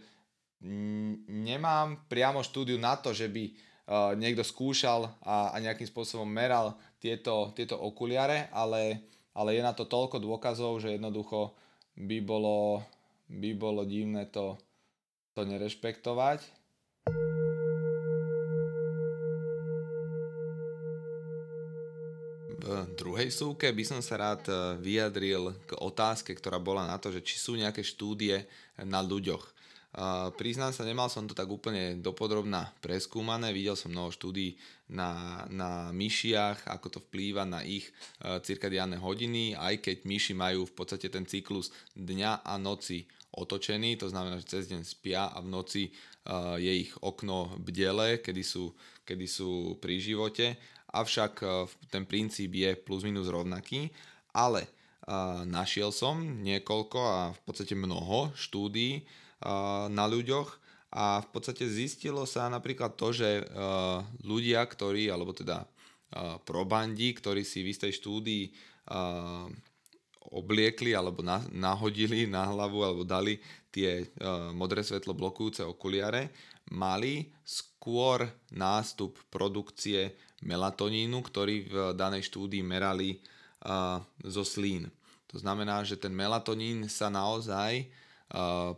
[1.31, 6.77] nemám priamo štúdiu na to, že by uh, niekto skúšal a, a nejakým spôsobom meral
[7.01, 11.57] tieto, tieto okuliare, ale, ale je na to toľko dôkazov, že jednoducho
[11.97, 12.85] by bolo,
[13.25, 14.55] by bolo divné to,
[15.33, 16.61] to nerešpektovať.
[22.61, 27.09] V druhej súke by som sa rád e, vyjadril k otázke, ktorá bola na to,
[27.09, 28.45] že či sú nejaké štúdie
[28.85, 29.41] na ľuďoch.
[30.39, 34.55] Priznám sa, nemal som to tak úplne dopodrobná preskúmané, videl som mnoho štúdí
[34.87, 37.91] na, na myšiach, ako to vplýva na ich
[38.23, 43.03] uh, cirkadiánne hodiny, aj keď myši majú v podstate ten cyklus dňa a noci
[43.35, 48.23] otočený, to znamená, že cez deň spia a v noci uh, je ich okno bdele,
[48.23, 48.71] kedy sú,
[49.03, 50.55] kedy sú pri živote.
[50.91, 51.47] Avšak e,
[51.87, 53.87] ten princíp je plus minus rovnaký,
[54.35, 54.69] ale e,
[55.47, 59.01] našiel som niekoľko a v podstate mnoho štúdí e,
[59.89, 60.49] na ľuďoch
[60.91, 63.47] a v podstate zistilo sa napríklad to, že
[64.21, 65.65] ľudia, ktorí, alebo teda
[66.43, 68.43] probandi, ktorí si v istej štúdii
[70.31, 73.39] obliekli alebo nahodili na hlavu alebo dali
[73.71, 74.03] tie
[74.51, 76.31] modré svetlo blokujúce okuliare,
[76.75, 83.23] mali skôr nástup produkcie melatonínu, ktorý v danej štúdii merali
[84.21, 84.91] zo slín.
[85.31, 87.87] To znamená, že ten melatonín sa naozaj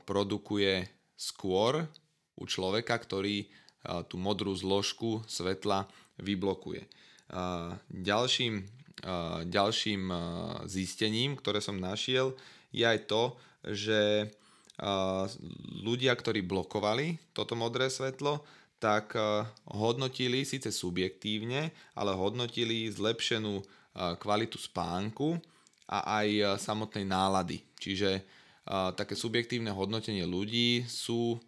[0.09, 1.85] produkuje skôr
[2.33, 5.85] u človeka, ktorý uh, tú modrú zložku svetla
[6.17, 6.89] vyblokuje.
[7.29, 8.65] Uh, ďalším,
[9.49, 10.09] ďalším
[10.69, 12.37] zistením, ktoré som našiel,
[12.71, 13.35] je aj to,
[13.67, 14.31] že
[15.83, 18.39] ľudia, ktorí blokovali toto modré svetlo,
[18.83, 23.65] tak eh, hodnotili síce subjektívne, ale hodnotili zlepšenú eh,
[24.19, 25.39] kvalitu spánku
[25.87, 27.63] a aj eh, samotnej nálady.
[27.79, 31.39] Čiže také subjektívne hodnotenie ľudí sú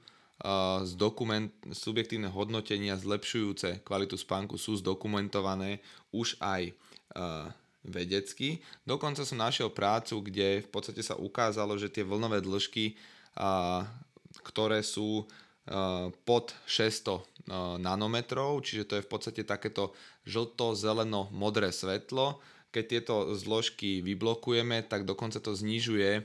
[0.83, 5.79] z dokument, subjektívne hodnotenia zlepšujúce kvalitu spánku sú zdokumentované
[6.11, 6.75] už aj
[7.87, 8.59] vedecky.
[8.83, 12.99] Dokonca som našiel prácu, kde v podstate sa ukázalo, že tie vlnové dĺžky,
[14.43, 15.23] ktoré sú
[16.25, 17.21] pod 600 eh,
[17.81, 19.97] nanometrov, čiže to je v podstate takéto
[20.29, 22.37] žlto-zeleno-modré svetlo.
[22.69, 26.21] Keď tieto zložky vyblokujeme, tak dokonca to znižuje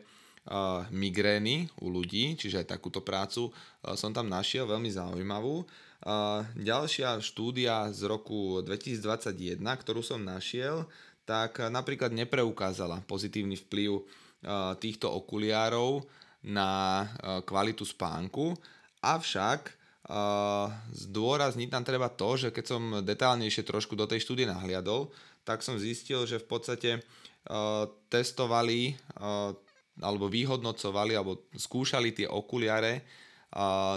[0.95, 3.53] migrény u ľudí, čiže aj takúto prácu
[3.99, 5.65] som tam našiel, veľmi zaujímavú.
[6.57, 10.89] Ďalšia štúdia z roku 2021, ktorú som našiel,
[11.29, 14.01] tak napríklad nepreukázala pozitívny vplyv
[14.81, 16.03] týchto okuliárov
[16.49, 17.05] na
[17.45, 18.57] kvalitu spánku,
[19.01, 19.81] Avšak
[20.93, 25.09] zdôrazniť tam treba to, že keď som detálnejšie trošku do tej štúdie nahliadol,
[25.47, 26.91] tak som zistil, že v podstate
[28.13, 29.01] testovali
[30.01, 33.05] alebo vyhodnocovali alebo skúšali tie okuliare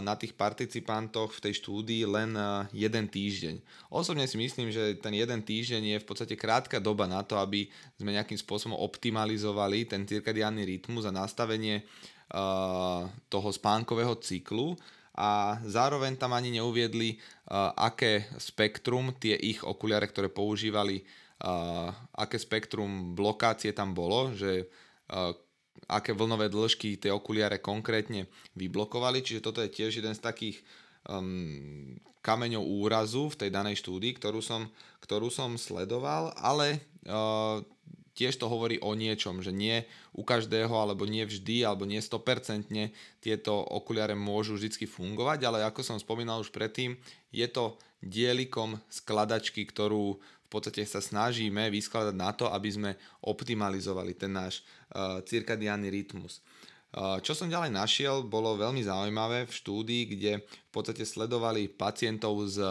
[0.01, 2.33] na tých participantoch v tej štúdii len
[2.73, 3.61] jeden týždeň.
[3.93, 7.69] Osobne si myslím, že ten jeden týždeň je v podstate krátka doba na to, aby
[8.01, 11.85] sme nejakým spôsobom optimalizovali ten cirkadiánny rytmus a nastavenie
[13.29, 14.73] toho spánkového cyklu
[15.13, 17.21] a zároveň tam ani neuviedli,
[17.77, 21.05] aké spektrum tie ich okuliare, ktoré používali,
[22.17, 24.65] aké spektrum blokácie tam bolo, že
[25.87, 30.57] aké vlnové dĺžky tie okuliare konkrétne vyblokovali, čiže toto je tiež jeden z takých
[31.09, 34.71] um, kameňov úrazu v tej danej štúdii, ktorú som,
[35.03, 37.59] ktorú som sledoval, ale uh,
[38.13, 42.69] tiež to hovorí o niečom, že nie u každého, alebo nie vždy, alebo nie 100%
[43.19, 46.95] tieto okuliare môžu vždy fungovať, ale ako som spomínal už predtým,
[47.33, 50.19] je to dielikom skladačky, ktorú
[50.53, 52.91] podstate sa snažíme vyskladať na to, aby sme
[53.25, 54.61] optimalizovali ten náš
[54.93, 56.45] uh, cirkadiánny rytmus.
[56.93, 62.37] Uh, čo som ďalej našiel, bolo veľmi zaujímavé v štúdii, kde v podstate sledovali pacientov
[62.45, 62.61] s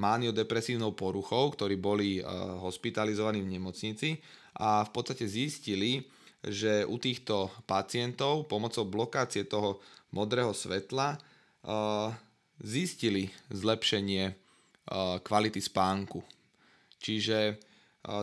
[0.00, 4.16] maniodepresívnou poruchou, ktorí boli uh, hospitalizovaní v nemocnici
[4.56, 6.00] a v podstate zistili,
[6.40, 9.82] že u týchto pacientov pomocou blokácie toho
[10.14, 11.18] modrého svetla
[12.62, 14.30] zistili zlepšenie
[15.26, 16.22] kvality spánku.
[17.02, 17.60] Čiže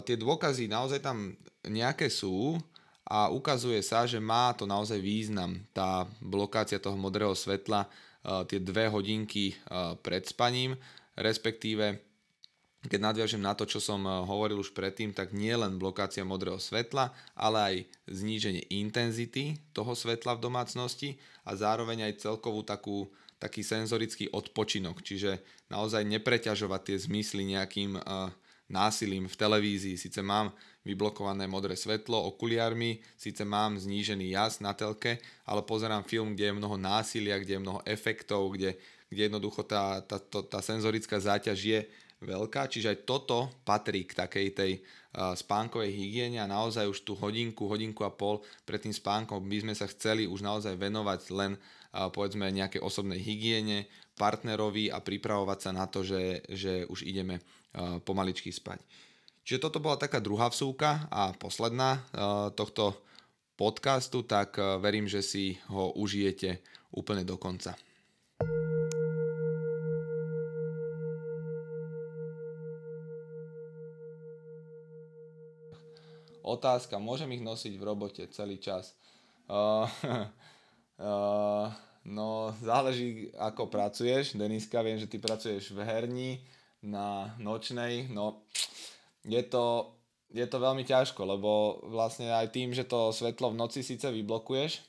[0.07, 1.36] tie dôkazy naozaj tam
[1.67, 2.59] nejaké sú
[3.03, 5.59] a ukazuje sa, že má to naozaj význam.
[5.76, 7.88] Tá blokácia toho modrého svetla
[8.47, 9.55] tie dve hodinky
[9.99, 10.80] pred spaním,
[11.19, 11.99] respektíve
[12.84, 17.15] keď nadviažem na to, čo som hovoril už predtým, tak nie len blokácia modrého svetla,
[17.32, 17.76] ale aj
[18.11, 21.09] zníženie intenzity toho svetla v domácnosti
[21.47, 23.07] a zároveň aj celkovú takú,
[23.39, 25.39] taký senzorický odpočinok, čiže
[25.71, 27.95] naozaj nepreťažovať tie zmysly nejakým
[28.74, 29.95] násilím v televízii.
[30.01, 30.49] Sice mám
[30.82, 36.57] vyblokované modré svetlo okuliarmi, síce mám znížený jas na telke, ale pozerám film, kde je
[36.59, 38.76] mnoho násilia, kde je mnoho efektov, kde,
[39.07, 41.80] kde jednoducho tá, tá, tá, tá senzorická záťaž je
[42.24, 47.13] veľká, čiže aj toto patrí k takej tej uh, spánkovej hygiene a naozaj už tú
[47.19, 51.59] hodinku, hodinku a pol pred tým spánkom by sme sa chceli už naozaj venovať len
[51.59, 57.43] uh, povedzme nejakej osobnej hygiene, partnerovi a pripravovať sa na to, že, že už ideme
[58.05, 58.80] pomaličky spať.
[59.43, 61.99] Čiže toto bola taká druhá vsúka a posledná
[62.55, 62.95] tohto
[63.59, 66.63] podcastu, tak verím, že si ho užijete
[66.95, 67.76] úplne do konca.
[76.43, 78.91] Otázka, môžem ich nosiť v robote celý čas?
[79.47, 79.88] Uh,
[80.99, 81.71] uh,
[82.03, 84.36] no, záleží ako pracuješ.
[84.36, 86.43] Deniska, viem, že ty pracuješ v herni,
[86.84, 88.44] na nočnej, no
[89.24, 89.96] je to,
[90.36, 94.84] je to veľmi ťažko, lebo vlastne aj tým, že to svetlo v noci síce vyblokuješ,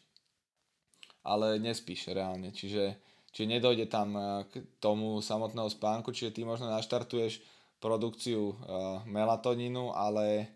[1.24, 2.98] ale nespíš reálne, čiže,
[3.30, 7.40] čiže nedojde tam eh, k tomu samotného spánku, čiže ty možno naštartuješ
[7.84, 8.56] produkciu uh,
[9.04, 10.48] melatonínu, ale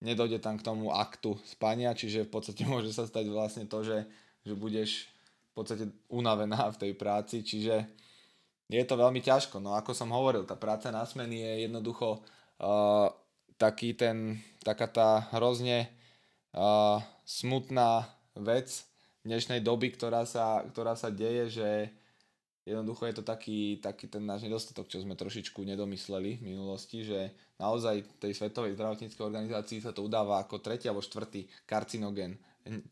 [0.00, 4.08] nedojde tam k tomu aktu spania, čiže v podstate môže sa stať vlastne to, že,
[4.40, 5.04] že budeš
[5.52, 7.84] v podstate unavená v tej práci, čiže
[8.66, 9.62] je to veľmi ťažko.
[9.62, 12.20] No ako som hovoril, tá práca na smeny je jednoducho
[12.62, 13.08] uh,
[13.56, 15.86] taký ten, taká tá hrozne
[16.52, 18.84] uh, smutná vec
[19.22, 21.68] dnešnej doby, ktorá sa, ktorá sa deje, že
[22.66, 27.34] jednoducho je to taký, taký ten náš nedostatok, čo sme trošičku nedomysleli v minulosti, že
[27.62, 32.34] naozaj tej Svetovej zdravotníckej organizácii sa to udáva ako tretí alebo štvrtý karcinogen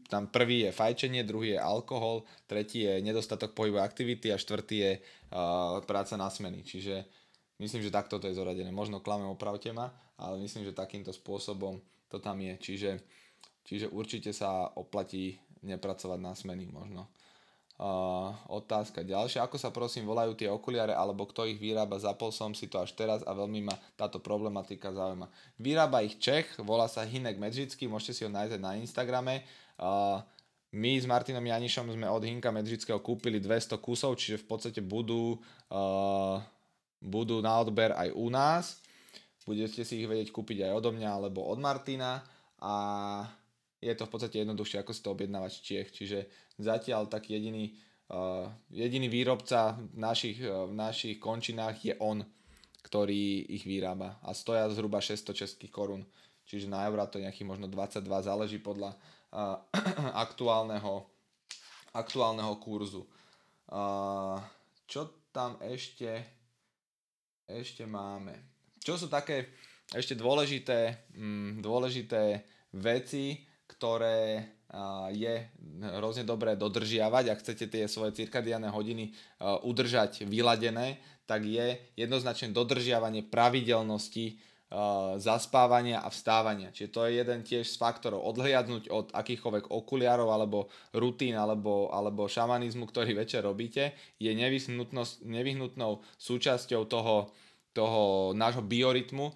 [0.07, 4.93] tam prvý je fajčenie, druhý je alkohol, tretí je nedostatok pohybovej aktivity a štvrtý je
[4.99, 6.63] uh, práca na smeny.
[6.63, 7.05] Čiže
[7.59, 8.71] myslím, že takto to je zoradené.
[8.71, 12.55] Možno klamem, opravte ma, ale myslím, že takýmto spôsobom to tam je.
[12.59, 12.91] Čiže,
[13.67, 17.11] čiže určite sa oplatí nepracovať na smeny možno.
[17.75, 19.43] Uh, otázka ďalšia.
[19.43, 21.99] Ako sa prosím volajú tie okuliare alebo kto ich vyrába?
[21.99, 25.27] Zapol som si to až teraz a veľmi ma táto problematika zaujíma.
[25.59, 29.43] Vyrába ich Čech, volá sa Hinek Medžický, môžete si ho nájsť na Instagrame
[30.75, 35.39] my s Martinom Janišom sme od Hinka Medžického kúpili 200 kusov, čiže v podstate budú,
[36.99, 38.83] budú na odber aj u nás.
[39.45, 42.25] Budete si ich vedieť kúpiť aj odo mňa alebo od Martina
[42.65, 42.75] a
[43.85, 45.89] je to v podstate jednoduchšie ako si to objednávať v Čiech.
[45.93, 46.19] Čiže
[46.57, 47.77] zatiaľ tak jediný,
[48.09, 52.25] uh, jediný výrobca v našich, uh, v našich končinách je on,
[52.81, 56.09] ktorý ich vyrába a stoja zhruba 600 českých korún.
[56.49, 58.97] Čiže na eurá to je nejakých možno 22, záleží podľa,
[60.25, 61.03] aktuálneho,
[61.95, 63.03] aktuálneho kurzu.
[64.87, 65.01] Čo
[65.35, 66.23] tam ešte,
[67.51, 68.39] ešte máme?
[68.79, 69.51] Čo sú také
[69.91, 74.55] ešte dôležité, mm, dôležité veci, ktoré
[75.15, 75.35] je
[75.99, 79.15] hrozne dobré dodržiavať, ak chcete tie svoje cirkadiálne hodiny
[79.63, 84.37] udržať vyladené, tak je jednoznačne dodržiavanie pravidelnosti
[85.23, 86.75] zaspávania a vstávania.
[86.75, 88.27] Čiže to je jeden tiež z faktorov.
[88.27, 94.35] Odhliadnúť od akýchkoľvek okuliarov alebo rutín alebo, alebo šamanizmu, ktorý večer robíte, je
[95.23, 97.31] nevyhnutnou súčasťou toho,
[97.71, 99.31] toho nášho biorytmu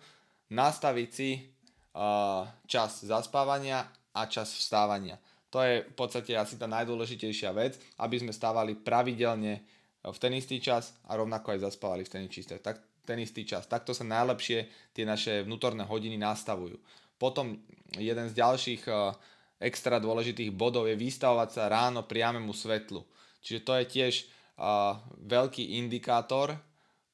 [0.48, 3.86] nastaviť si uh, čas zaspávania
[4.16, 5.20] a čas vstávania.
[5.54, 9.64] To je v podstate asi tá najdôležitejšia vec, aby sme stávali pravidelne
[10.02, 12.60] v ten istý čas a rovnako aj zaspávali v ten istý čas.
[12.60, 12.76] Tak,
[13.08, 13.64] ten istý čas.
[13.64, 16.76] Takto sa najlepšie tie naše vnútorné hodiny nastavujú.
[17.16, 17.56] Potom
[17.96, 19.16] jeden z ďalších uh,
[19.56, 23.08] extra dôležitých bodov je vystavovať sa ráno priamemu svetlu.
[23.40, 24.14] Čiže to je tiež
[24.60, 26.60] uh, veľký indikátor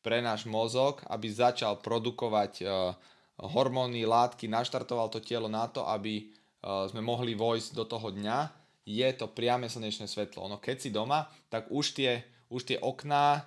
[0.03, 2.93] pre náš mozog, aby začal produkovať uh,
[3.39, 6.31] hormóny, látky, naštartoval to telo na to, aby
[6.65, 8.39] sme mohli vojsť do toho dňa,
[8.85, 10.45] je to priame slnečné svetlo.
[10.49, 13.45] Ono keď si doma, tak už tie, už tie okná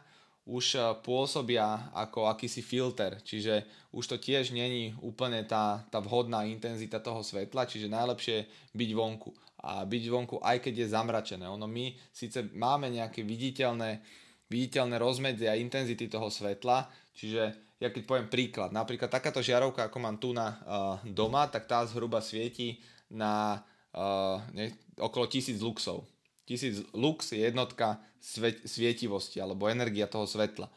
[0.48, 7.04] už pôsobia ako akýsi filter, čiže už to tiež není úplne tá, tá vhodná intenzita
[7.04, 9.36] toho svetla, čiže najlepšie byť vonku.
[9.68, 11.46] A byť vonku aj keď je zamračené.
[11.52, 14.00] Ono my síce máme nejaké viditeľné,
[14.48, 19.98] viditeľné rozmedzie a intenzity toho svetla, čiže ja keď poviem príklad, napríklad takáto žiarovka, ako
[20.02, 20.58] mám tu na uh,
[21.06, 22.82] doma, tak tá zhruba svieti
[23.12, 23.62] na
[23.94, 26.08] uh, ne, okolo 1000 luxov.
[26.48, 30.68] 1000 lux je jednotka svet, svietivosti alebo energia toho svetla.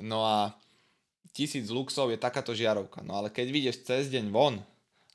[0.00, 0.56] No a
[1.36, 3.04] 1000 luxov je takáto žiarovka.
[3.04, 4.56] No ale keď vidieš cez deň von,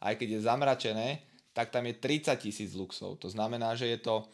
[0.06, 1.08] aj keď je zamračené,
[1.58, 3.18] tak tam je 30 tisíc luxov.
[3.24, 4.28] To znamená, že je to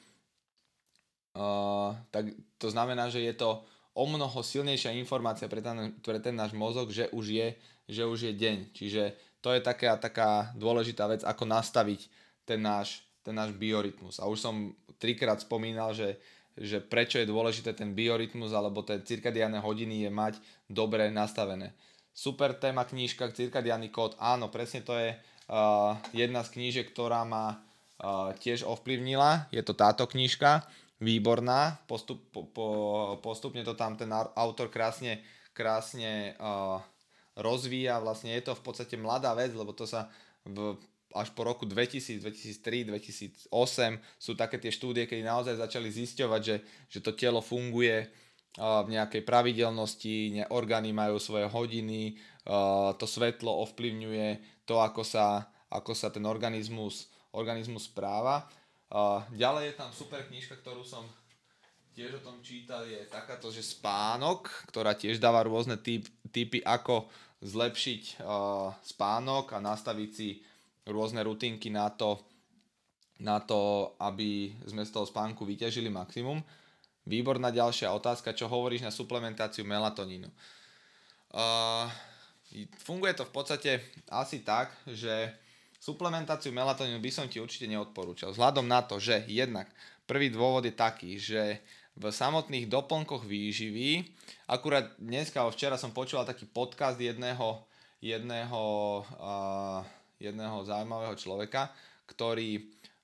[1.37, 6.35] uh, tak to znamená, že je to o mnoho silnejšia informácia pre ten, pre ten
[6.35, 7.47] náš mozog, že už je,
[7.87, 8.57] že už je deň.
[8.71, 9.03] Čiže
[9.43, 12.07] to je taká, taká dôležitá vec, ako nastaviť
[12.47, 14.21] ten náš, ten náš biorytmus.
[14.23, 14.71] A už som
[15.01, 16.15] trikrát spomínal, že,
[16.59, 20.33] že prečo je dôležité ten biorytmus alebo tie cirkadiálne hodiny je mať
[20.67, 21.71] dobre nastavené.
[22.11, 27.55] Super téma knížka, cirkadiálny kód, áno, presne to je uh, jedna z knížek, ktorá ma
[27.55, 29.47] uh, tiež ovplyvnila.
[29.47, 30.67] Je to táto knížka,
[30.99, 32.67] výborná, Postup, po, po,
[33.23, 35.23] postupne to tam ten autor krásne,
[35.55, 36.83] krásne uh,
[37.39, 40.11] rozvíja, vlastne je to v podstate mladá vec, lebo to sa
[40.43, 40.75] v,
[41.15, 43.49] až po roku 2000, 2003, 2008
[44.19, 46.55] sú také tie štúdie, kedy naozaj začali zisťovať, že,
[46.87, 48.07] že to telo funguje
[48.59, 52.19] v nejakej pravidelnosti, orgány majú svoje hodiny,
[52.99, 58.43] to svetlo ovplyvňuje to, ako sa, ako sa ten organizmus, organizmus správa.
[59.31, 61.07] Ďalej je tam super knižka, ktorú som
[61.95, 67.07] tiež o tom čítal, je takáto, že spánok, ktorá tiež dáva rôzne typ, typy, ako
[67.39, 68.19] zlepšiť
[68.83, 70.43] spánok a nastaviť si
[70.87, 72.17] rôzne rutinky na to,
[73.21, 76.41] na to, aby sme z toho spánku vyťažili maximum.
[77.05, 80.29] Výborná ďalšia otázka, čo hovoríš na suplementáciu melatonínu.
[81.31, 81.89] Uh,
[82.81, 83.71] funguje to v podstate
[84.09, 85.33] asi tak, že
[85.81, 88.33] suplementáciu melatonínu by som ti určite neodporúčal.
[88.33, 89.69] Vzhľadom na to, že jednak
[90.05, 91.61] prvý dôvod je taký, že
[91.97, 94.05] v samotných doplnkoch výživy.
[94.47, 97.65] Akurát dneska, včera som počúval taký podcast jedného,
[97.99, 98.61] jedného,
[99.19, 99.81] uh,
[100.21, 101.73] jedného zaujímavého človeka,
[102.05, 102.61] ktorý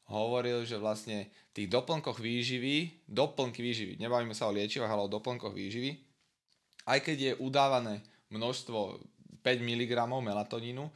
[0.08, 5.12] hovoril, že vlastne v tých doplnkoch výživy, doplnky výživy, nebavíme sa o liečivách, ale o
[5.12, 5.98] doplnkoch výživy,
[6.88, 9.02] aj keď je udávané množstvo
[9.42, 10.88] 5 mg melatonínu,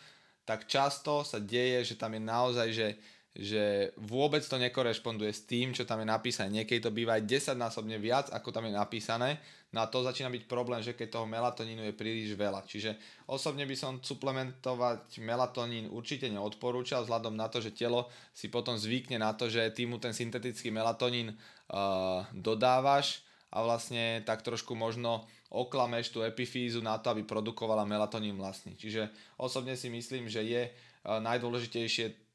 [0.47, 2.88] tak často sa deje, že tam je naozaj, že
[3.32, 6.51] že vôbec to nekorešponduje s tým, čo tam je napísané.
[6.51, 9.39] Niekedy to býva aj 10 násobne viac, ako tam je napísané.
[9.72, 12.67] No a to začína byť problém, že keď toho melatonínu je príliš veľa.
[12.67, 12.99] Čiže
[13.32, 19.15] osobne by som suplementovať melatonín určite neodporúčal, vzhľadom na to, že telo si potom zvykne
[19.15, 25.24] na to, že ty mu ten syntetický melatonín uh, dodávaš a vlastne tak trošku možno
[25.47, 28.76] oklameš tú epifízu na to, aby produkovala melatonín vlastný.
[28.76, 29.07] Čiže
[29.39, 32.32] osobne si myslím, že je uh, najdôležitejšie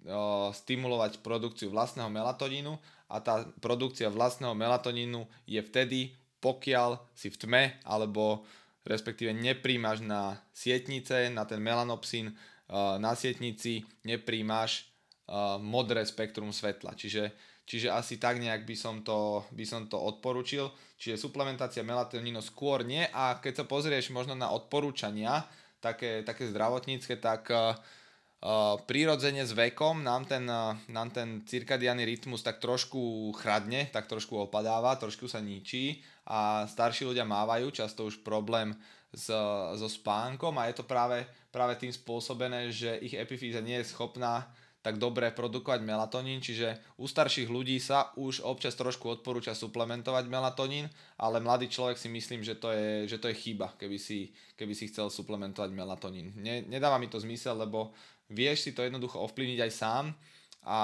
[0.54, 2.78] stimulovať produkciu vlastného melatonínu
[3.10, 6.14] a tá produkcia vlastného melatonínu je vtedy,
[6.46, 8.46] pokiaľ si v tme alebo
[8.86, 12.30] respektíve nepríjmaš na sietnice, na ten melanopsín,
[13.02, 14.86] na sietnici nepríjmaš
[15.58, 16.94] modré spektrum svetla.
[16.94, 17.34] Čiže,
[17.66, 20.70] čiže asi tak nejak by som, to, by som to odporučil.
[21.02, 25.42] Čiže suplementácia melatonínu skôr nie a keď sa pozrieš možno na odporúčania,
[25.82, 27.74] také, také zdravotnícke, tak uh,
[28.86, 30.44] Prirodzene s vekom nám ten,
[30.92, 37.08] nám ten cirkadiánny rytmus tak trošku chradne, tak trošku opadáva, trošku sa ničí a starší
[37.08, 38.76] ľudia mávajú často už problém
[39.10, 39.32] s,
[39.80, 44.44] so spánkom a je to práve, práve tým spôsobené, že ich epifýza nie je schopná
[44.86, 50.86] tak dobre produkovať melatonín, čiže u starších ľudí sa už občas trošku odporúča suplementovať melatonín,
[51.18, 54.78] ale mladý človek si myslím, že to je, že to je chyba, keby si, keby
[54.78, 56.30] si chcel suplementovať melatonín.
[56.38, 57.90] Ne, nedáva mi to zmysel, lebo
[58.30, 60.14] vieš si to jednoducho ovplyvniť aj sám
[60.62, 60.78] a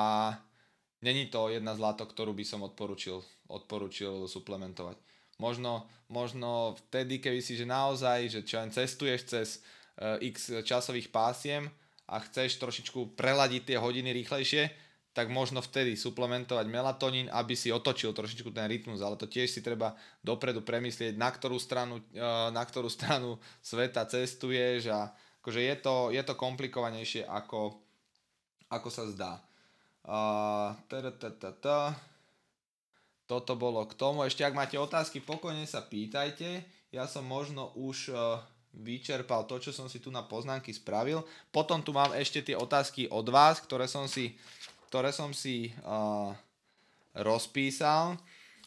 [1.06, 4.98] není to jedna z látok, ktorú by som odporučil, odporučil suplementovať.
[5.38, 11.14] Možno, možno vtedy, keby si že naozaj, že čo len cestuješ cez uh, x časových
[11.14, 11.70] pásiem,
[12.12, 14.68] a chceš trošičku preladiť tie hodiny rýchlejšie,
[15.12, 19.60] tak možno vtedy suplementovať melatonín, aby si otočil trošičku ten rytmus, ale to tiež si
[19.60, 19.92] treba
[20.24, 25.12] dopredu premyslieť, na ktorú stranu, e, na ktorú stranu sveta cestuješ a
[25.44, 27.76] akože je to, je to komplikovanejšie ako,
[28.72, 29.32] ako sa zdá.
[33.28, 34.24] Toto bolo k tomu.
[34.24, 36.64] Ešte ak máte otázky, pokojne sa pýtajte.
[36.92, 38.16] Ja som možno už e,
[38.72, 41.20] vyčerpal to, čo som si tu na poznámky spravil.
[41.52, 44.36] Potom tu mám ešte tie otázky od vás, ktoré som si,
[44.88, 46.32] ktoré som si uh,
[47.12, 48.16] rozpísal.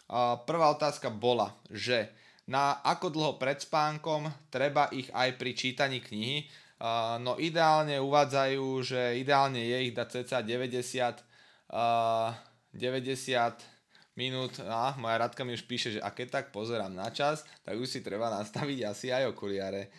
[0.06, 2.14] Uh, prvá otázka bola, že
[2.46, 6.46] na ako dlho pred spánkom treba ich aj pri čítaní knihy.
[6.78, 11.26] Uh, no ideálne uvádzajú, že ideálne je ich dať cca 90,
[11.74, 12.30] uh,
[12.78, 13.75] 90
[14.16, 17.76] minút, a moja Radka mi už píše, že a keď tak pozerám na čas, tak
[17.76, 19.92] už si treba nastaviť asi aj okuliare.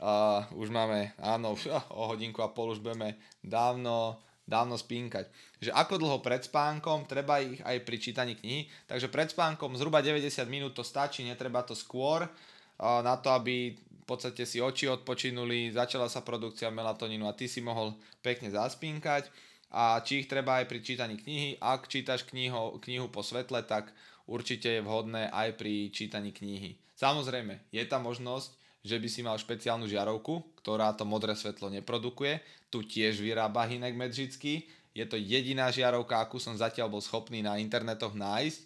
[0.00, 4.16] Uh, už máme, áno, už, uh, o hodinku a pol už budeme dávno,
[4.48, 5.28] dávno spínkať.
[5.60, 10.00] Že ako dlho pred spánkom, treba ich aj pri čítaní knihy, takže pred spánkom zhruba
[10.00, 14.88] 90 minút to stačí, netreba to skôr, uh, na to, aby v podstate si oči
[14.88, 17.94] odpočinuli, začala sa produkcia melatonínu a ty si mohol
[18.24, 21.62] pekne zaspínkať a či ich treba aj pri čítaní knihy.
[21.62, 23.94] Ak čítaš knihu, knihu po svetle, tak
[24.26, 26.74] určite je vhodné aj pri čítaní knihy.
[26.98, 32.42] Samozrejme, je tam možnosť, že by si mal špeciálnu žiarovku, ktorá to modré svetlo neprodukuje.
[32.68, 34.66] Tu tiež vyrába Hinek Medžický.
[34.90, 38.60] Je to jediná žiarovka, akú som zatiaľ bol schopný na internetoch nájsť.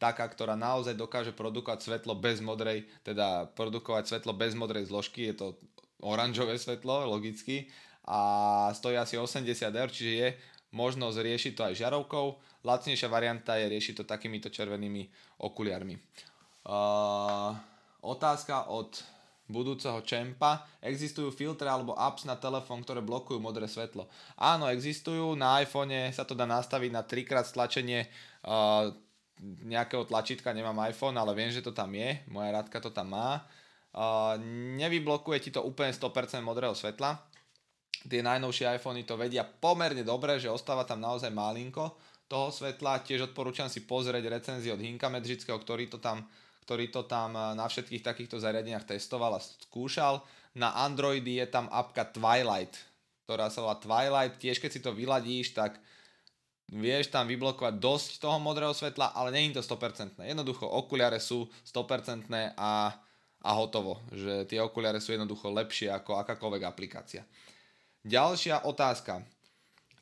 [0.00, 5.28] Taká, ktorá naozaj dokáže produkovať svetlo bez modrej, teda produkovať svetlo bez modrej zložky.
[5.32, 5.46] Je to
[6.00, 7.68] oranžové svetlo, logicky
[8.04, 8.18] a
[8.72, 9.44] stojí asi 80
[9.74, 10.28] eur, čiže je
[10.72, 12.26] možnosť riešiť to aj žiarovkou.
[12.64, 15.08] Lacnejšia varianta je riešiť to takýmito červenými
[15.40, 15.96] okuliarmi.
[16.68, 17.56] Uh,
[18.04, 19.00] otázka od
[19.50, 20.64] budúceho čempa.
[20.78, 24.06] Existujú filtre alebo apps na telefón, ktoré blokujú modré svetlo.
[24.38, 25.34] Áno, existujú.
[25.34, 28.06] Na iPhone sa to dá nastaviť na trikrát stlačenie
[28.46, 28.94] uh,
[29.66, 30.54] nejakého tlačítka.
[30.54, 32.22] Nemám iPhone, ale viem, že to tam je.
[32.30, 33.42] Moja radka to tam má.
[33.90, 34.38] Uh,
[34.78, 37.18] nevyblokuje ti to úplne 100% modrého svetla,
[38.08, 41.96] tie najnovšie iPhony to vedia pomerne dobre, že ostáva tam naozaj malinko
[42.30, 43.02] toho svetla.
[43.02, 46.24] Tiež odporúčam si pozrieť recenzie od Hinka Medžického, ktorý to tam
[46.70, 50.22] ktorý to tam eh, na všetkých takýchto zariadeniach testoval a skúšal.
[50.54, 52.78] Na Androidy je tam apka Twilight,
[53.26, 54.38] ktorá sa volá Twilight.
[54.38, 55.82] Tiež keď si to vyladíš, tak
[56.70, 60.22] vieš tam vyblokovať dosť toho modrého svetla, ale nie je to 100%.
[60.22, 62.94] Jednoducho okuliare sú 100% a,
[63.42, 63.98] a hotovo.
[64.14, 67.26] Že tie okuliare sú jednoducho lepšie ako akákoľvek aplikácia.
[68.00, 69.20] Ďalšia otázka.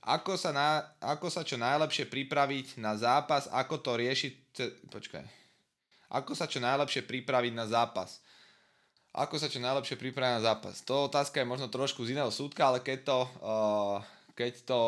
[0.06, 4.34] Ako sa, na, ako sa čo najlepšie pripraviť na zápas, ako to riešiť...
[4.88, 5.24] Počkaj.
[6.08, 8.24] Ako sa čo najlepšie pripraviť na zápas?
[9.12, 10.80] Ako sa čo najlepšie pripraviť na zápas?
[10.86, 13.98] To otázka je možno trošku z iného súdka, ale keď to, uh,
[14.32, 14.80] keď to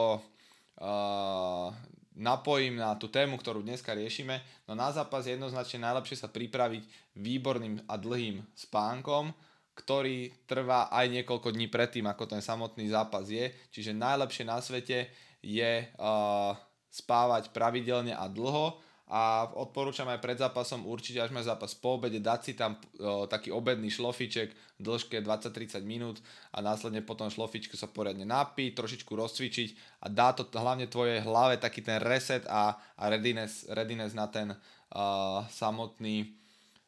[0.81, 1.69] uh,
[2.17, 6.87] napojím na tú tému, ktorú dneska riešime, no na zápas je jednoznačne najlepšie sa pripraviť
[7.19, 9.35] výborným a dlhým spánkom,
[9.81, 13.49] ktorý trvá aj niekoľko dní predtým, ako ten samotný zápas je.
[13.73, 15.09] Čiže najlepšie na svete
[15.41, 16.53] je uh,
[16.93, 18.77] spávať pravidelne a dlho
[19.11, 23.27] a odporúčam aj pred zápasom určite, až má zápas po obede, dať si tam uh,
[23.27, 26.23] taký obedný šlofiček v dĺžke 20-30 minút
[26.55, 29.69] a následne potom šlofičku sa poriadne napiť, trošičku rozcvičiť
[30.05, 34.55] a dá to hlavne tvojej hlave taký ten reset a, a readiness, readiness na ten
[34.55, 36.37] uh, samotný,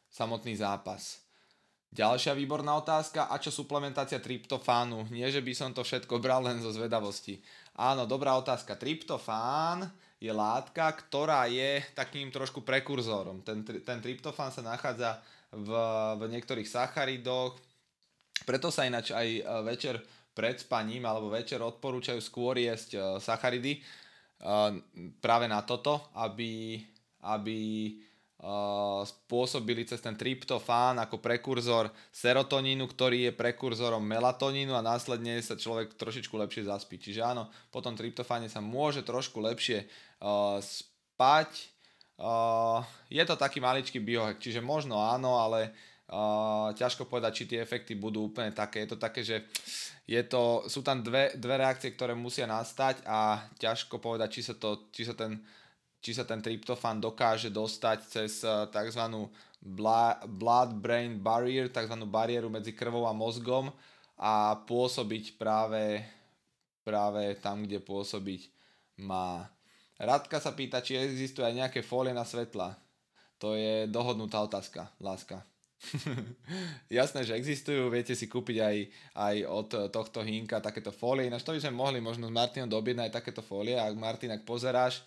[0.07, 1.22] samotný zápas.
[1.93, 5.13] Ďalšia výborná otázka, a čo suplementácia tryptofánu?
[5.13, 7.37] Nie, že by som to všetko bral len zo zvedavosti.
[7.77, 8.73] Áno, dobrá otázka.
[8.73, 9.85] Tryptofán
[10.17, 13.45] je látka, ktorá je takým trošku prekurzorom.
[13.45, 15.21] Ten, ten tryptofán sa nachádza
[15.53, 15.69] v,
[16.17, 17.61] v niektorých sacharidoch,
[18.43, 20.01] preto sa ináč aj e, večer
[20.33, 23.81] pred spaním alebo večer odporúčajú skôr jesť e, sacharidy e,
[25.21, 26.81] práve na toto, aby,
[27.23, 27.59] aby
[29.07, 35.95] spôsobili cez ten tryptofán ako prekurzor serotonínu, ktorý je prekurzorom melatonínu a následne sa človek
[35.95, 36.99] trošičku lepšie zaspí.
[36.99, 41.71] Čiže áno, po tom tryptofáne sa môže trošku lepšie uh, spať.
[42.19, 45.71] Uh, je to taký maličký biohack, čiže možno áno, ale
[46.11, 48.83] uh, ťažko povedať, či tie efekty budú úplne také.
[48.83, 49.47] Je to také, že
[50.03, 54.55] je to, sú tam dve, dve reakcie, ktoré musia nastať a ťažko povedať, či sa,
[54.59, 55.39] to, či sa ten
[56.03, 59.03] či sa ten tryptofán dokáže dostať cez eh, tzv.
[60.27, 61.95] blood-brain barrier, tzv.
[62.03, 63.71] bariéru medzi krvou a mozgom
[64.19, 66.03] a pôsobiť práve,
[66.83, 68.51] práve tam, kde pôsobiť
[68.99, 69.47] má.
[69.95, 72.75] Radka sa pýta, či existuje aj nejaké fólie na svetla.
[73.39, 75.39] To je dohodnutá otázka, láska.
[76.91, 78.77] Jasné, že existujú, viete si kúpiť aj,
[79.15, 83.03] aj od tohto hinka takéto fólie, ináč to by sme mohli možno s Martinom dobiť
[83.03, 85.03] aj takéto fólie, ak Martin, ak pozeráš,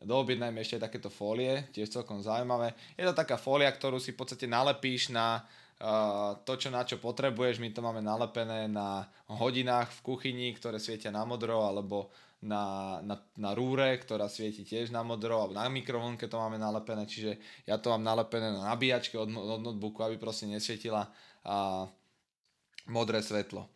[0.00, 2.72] Doobjednajme ešte takéto fólie, tiež celkom zaujímavé.
[2.96, 6.96] Je to taká fólia, ktorú si v podstate nalepíš na uh, to, čo na čo
[6.96, 7.60] potrebuješ.
[7.60, 12.08] My to máme nalepené na hodinách v kuchyni, ktoré svietia na modro, alebo
[12.40, 17.04] na, na, na rúre, ktorá svieti tiež na modro, alebo na mikrovlnke to máme nalepené,
[17.04, 17.36] čiže
[17.68, 21.12] ja to mám nalepené na nabíjačke od, od notebooku, aby proste nesvietila
[21.44, 21.84] uh,
[22.88, 23.68] modré svetlo.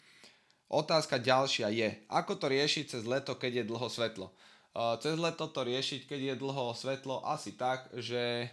[0.73, 4.33] Otázka ďalšia je, ako to riešiť cez leto, keď je dlho svetlo
[4.75, 8.51] cez leto to riešiť, keď je dlho svetlo, asi tak, že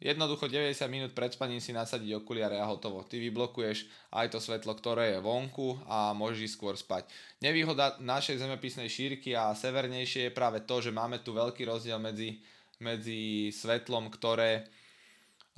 [0.00, 3.04] jednoducho 90 minút pred spaním si nasadiť okuliare a hotovo.
[3.04, 7.04] Ty vyblokuješ aj to svetlo, ktoré je vonku a môžeš skôr spať.
[7.44, 12.40] Nevýhoda našej zemepisnej šírky a severnejšie je práve to, že máme tu veľký rozdiel medzi,
[12.80, 14.64] medzi svetlom, ktoré,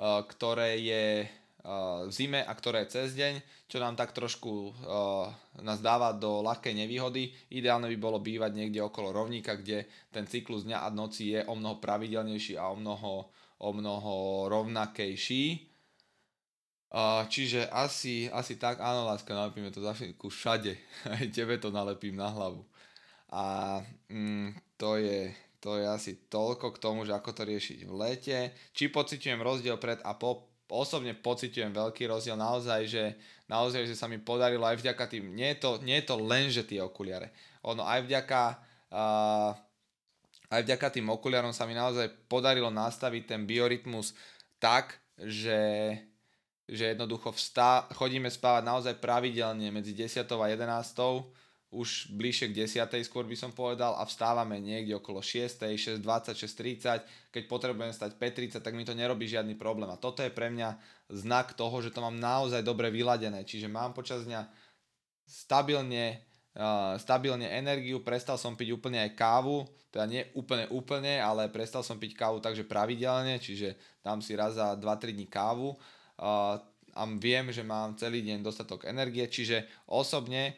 [0.03, 1.05] ktoré je
[1.63, 3.39] v zime a ktoré cez deň,
[3.71, 5.31] čo nám tak trošku uh,
[5.63, 7.31] nás dáva do ľahkej nevýhody.
[7.55, 11.55] Ideálne by bolo bývať niekde okolo rovníka, kde ten cyklus dňa a noci je o
[11.55, 13.31] mnoho pravidelnejší a o mnoho,
[13.63, 14.15] o mnoho
[14.51, 15.71] rovnakejší.
[16.93, 20.75] Uh, čiže asi, asi tak, áno láska, nalepíme to za všetku všade.
[21.15, 22.67] Aj tebe to nalepím na hlavu.
[23.33, 23.79] A
[24.11, 25.31] mm, to, je,
[25.63, 28.39] to je asi toľko k tomu, že ako to riešiť v lete.
[28.77, 33.05] Či pociťujem rozdiel pred a po osobne pociťujem veľký rozdiel naozaj, že
[33.45, 36.49] naozaj, že sa mi podarilo aj vďaka tým, nie je to, nie je to len,
[36.49, 37.37] že tie okuliare.
[37.61, 38.43] Ono aj vďaka
[38.89, 39.53] uh,
[40.53, 44.13] aj vďaka tým okuliarom sa mi naozaj podarilo nastaviť ten biorytmus
[44.61, 45.97] tak, že,
[46.69, 51.41] že jednoducho vstá, chodíme spávať naozaj pravidelne medzi 10 a 11
[51.73, 52.85] už bližšie k 10.
[53.09, 55.65] skôr by som povedal a vstávame niekde okolo 6.
[55.73, 56.05] 6.20,
[56.37, 57.33] 6.30.
[57.33, 59.89] Keď potrebujem stať 5.30, tak mi to nerobí žiadny problém.
[59.89, 60.77] A toto je pre mňa
[61.09, 63.49] znak toho, že to mám naozaj dobre vyladené.
[63.49, 64.45] Čiže mám počas dňa
[65.25, 66.21] stabilne,
[67.01, 71.97] stabilne energiu, prestal som piť úplne aj kávu, teda nie úplne úplne, ale prestal som
[71.97, 75.73] piť kávu takže pravidelne, čiže dám si raz za 2-3 dní kávu
[76.93, 80.53] a viem, že mám celý deň dostatok energie, čiže osobne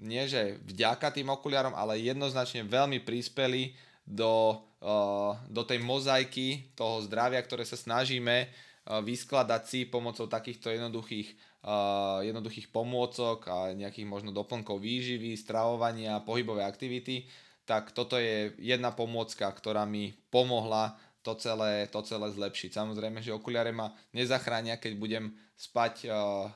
[0.00, 7.04] nie že vďaka tým okuliarom, ale jednoznačne veľmi prispeli do, uh, do tej mozaiky toho
[7.04, 14.08] zdravia, ktoré sa snažíme uh, vyskladať si pomocou takýchto jednoduchých, uh, jednoduchých pomôcok a nejakých
[14.08, 17.28] možno doplnkov výživy, stravovania, pohybové aktivity,
[17.68, 22.74] tak toto je jedna pomôcka, ktorá mi pomohla to celé, to celé zlepšiť.
[22.74, 25.24] Samozrejme, že okuliare ma nezachránia, keď budem
[25.54, 26.08] spať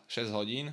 [0.09, 0.73] 6 hodín,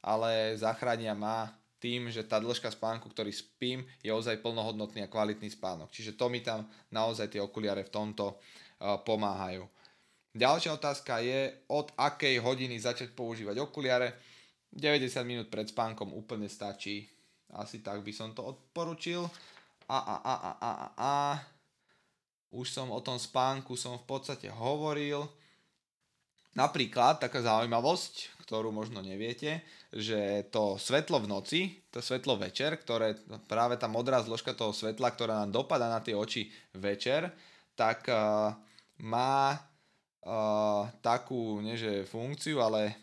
[0.00, 1.50] ale zachránia ma
[1.84, 5.92] tým, že tá dĺžka spánku, ktorý spím, je ozaj plnohodnotný a kvalitný spánok.
[5.92, 9.68] Čiže to mi tam naozaj tie okuliare v tomto uh, pomáhajú.
[10.32, 14.16] Ďalšia otázka je, od akej hodiny začať používať okuliare.
[14.72, 17.04] 90 minút pred spánkom úplne stačí.
[17.52, 19.28] Asi tak by som to odporučil.
[19.86, 21.14] A, a, a, a, a, a, a.
[22.48, 25.28] Už som o tom spánku som v podstate hovoril.
[26.54, 33.18] Napríklad taká zaujímavosť, ktorú možno neviete, že to svetlo v noci, to svetlo večer, ktoré
[33.50, 37.34] práve tá modrá zložka toho svetla, ktorá nám dopada na tie oči večer,
[37.74, 38.54] tak uh,
[39.02, 41.74] má uh, takú, nie
[42.06, 42.94] funkciu, ale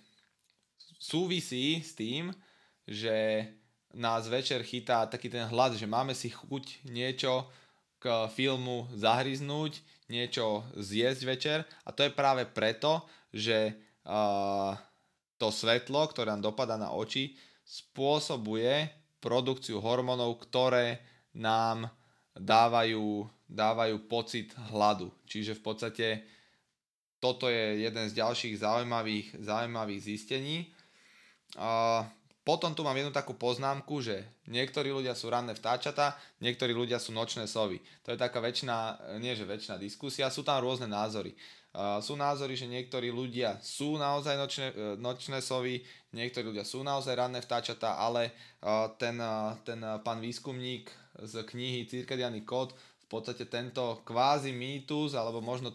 [0.95, 2.31] súvisí s tým,
[2.87, 3.47] že
[3.91, 7.49] nás večer chytá taký ten hlad, že máme si chuť niečo
[7.99, 11.57] k filmu zahryznúť, niečo zjesť večer
[11.87, 13.71] a to je práve preto, že
[14.03, 14.75] uh,
[15.39, 17.33] to svetlo, ktoré nám dopada na oči,
[17.63, 18.91] spôsobuje
[19.23, 20.99] produkciu hormónov, ktoré
[21.31, 21.87] nám
[22.35, 25.07] dávajú, dávajú pocit hladu.
[25.23, 26.07] Čiže v podstate
[27.23, 30.67] toto je jeden z ďalších zaujímavých, zaujímavých zistení.
[31.55, 32.03] Uh,
[32.41, 37.13] potom tu mám jednu takú poznámku, že niektorí ľudia sú ranné vtáčata, niektorí ľudia sú
[37.13, 37.77] nočné sovy.
[38.01, 41.37] To je taká väčšina, nie že väčšina diskusia, sú tam rôzne názory.
[41.71, 46.81] Uh, sú názory, že niektorí ľudia sú naozaj nočné, uh, nočné sovy, niektorí ľudia sú
[46.83, 48.33] naozaj ranné vtáčata, ale
[48.65, 55.15] uh, ten, uh, ten pán výskumník z knihy Cirkadiany kód v podstate tento kvázi mýtus,
[55.15, 55.71] alebo možno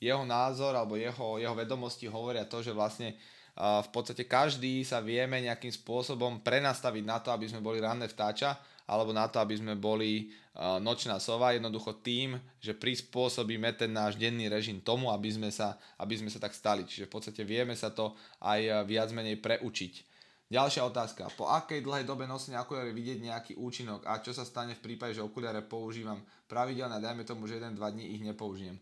[0.00, 5.00] jeho názor, alebo jeho, jeho vedomosti hovoria to, že vlastne uh, v podstate každý sa
[5.00, 9.56] vieme nejakým spôsobom prenastaviť na to, aby sme boli ranné vtáča, alebo na to, aby
[9.56, 10.28] sme boli
[10.84, 16.20] nočná sova, jednoducho tým, že prispôsobíme ten náš denný režim tomu, aby sme, sa, aby
[16.20, 16.84] sme sa tak stali.
[16.84, 18.12] Čiže v podstate vieme sa to
[18.44, 20.04] aj viac menej preučiť.
[20.46, 21.34] Ďalšia otázka.
[21.34, 25.18] Po akej dlhej dobe nosenia okuliare vidieť nejaký účinok a čo sa stane v prípade,
[25.18, 28.78] že okuliare používam pravidelne, dajme tomu, že 1-2 dní ich nepoužijem.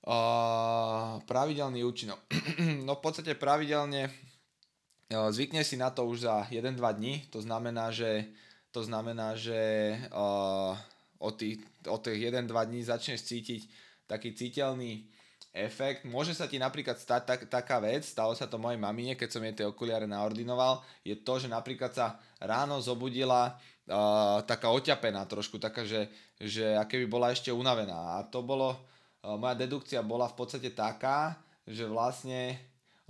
[0.00, 2.24] Uh, pravidelný účinok.
[2.88, 7.92] no v podstate pravidelne uh, zvykne si na to už za 1-2 dní, to znamená,
[7.92, 8.24] že
[8.72, 10.72] to znamená, že uh,
[11.20, 13.62] od, tých, tých 1-2 dní začneš cítiť
[14.08, 15.04] taký citeľný
[15.52, 16.06] efekt.
[16.06, 19.42] Môže sa ti napríklad stať tak, taká vec, stalo sa to mojej mamine, keď som
[19.42, 25.58] jej tie okuliare naordinoval, je to, že napríklad sa ráno zobudila uh, taká oťapená trošku,
[25.58, 26.06] taká, že,
[26.38, 28.22] že aké by bola ešte unavená.
[28.22, 28.78] A to bolo,
[29.24, 31.36] moja dedukcia bola v podstate taká,
[31.68, 32.56] že vlastne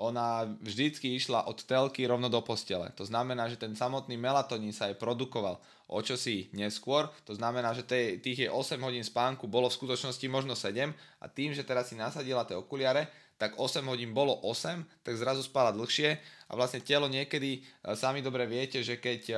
[0.00, 2.88] ona vždycky išla od telky rovno do postele.
[2.96, 5.60] To znamená, že ten samotný melatonín sa aj produkoval
[5.92, 7.12] o čosi neskôr.
[7.28, 7.84] To znamená, že
[8.16, 10.88] tých je 8 hodín spánku bolo v skutočnosti možno 7
[11.20, 15.44] a tým, že teraz si nasadila tie okuliare, tak 8 hodín bolo 8, tak zrazu
[15.44, 16.16] spala dlhšie
[16.48, 19.36] a vlastne telo niekedy, e, sami dobre viete, že keď e,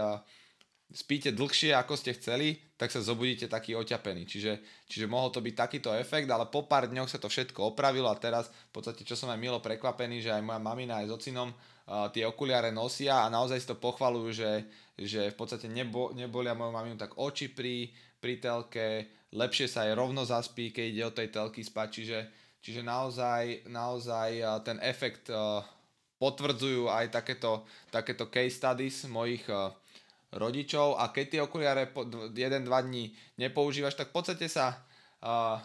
[0.92, 4.28] spíte dlhšie ako ste chceli, tak sa zobudíte taký oťapený.
[4.28, 8.12] Čiže, čiže mohol to byť takýto efekt, ale po pár dňoch sa to všetko opravilo
[8.12, 11.14] a teraz v podstate čo som aj milo prekvapený, že aj moja mamina aj s
[11.16, 14.52] ocinom uh, tie okuliare nosia a naozaj si to pochvalujú, že,
[15.00, 17.88] že v podstate nebo, nebolia moju maminu tak oči pri,
[18.20, 18.86] pri telke,
[19.32, 22.18] lepšie sa aj rovno zaspí, keď ide o tej telky spať, čiže,
[22.60, 25.64] čiže naozaj, naozaj uh, ten efekt uh,
[26.20, 29.74] potvrdzujú aj takéto, takéto case studies mojich uh,
[30.32, 32.32] rodičov a keď tie okuliare 1-2
[32.64, 34.80] dní nepoužívaš, tak v podstate sa
[35.20, 35.60] uh,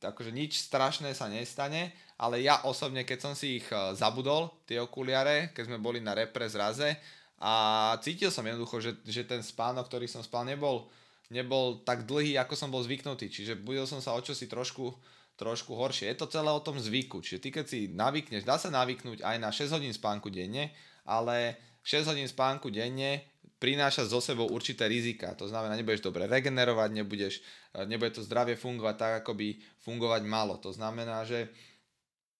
[0.00, 5.50] akože nič strašné sa nestane, ale ja osobne, keď som si ich zabudol, tie okuliare,
[5.54, 6.98] keď sme boli na repre zraze
[7.38, 10.90] a cítil som jednoducho, že, že ten spánok, ktorý som spal, nebol,
[11.30, 14.90] nebol tak dlhý, ako som bol zvyknutý, čiže budil som sa o čosi trošku,
[15.38, 16.10] trošku horšie.
[16.10, 19.36] Je to celé o tom zvyku, čiže ty keď si navykneš, dá sa navyknúť aj
[19.38, 20.74] na 6 hodín spánku denne,
[21.06, 23.22] ale 6 hodín spánku denne
[23.58, 25.34] prináša zo sebou určité rizika.
[25.34, 27.34] To znamená, nebudeš dobre regenerovať, nebudeš,
[27.74, 29.48] e, nebude to zdravie fungovať tak, ako by
[29.82, 30.56] fungovať malo.
[30.62, 31.50] To znamená, že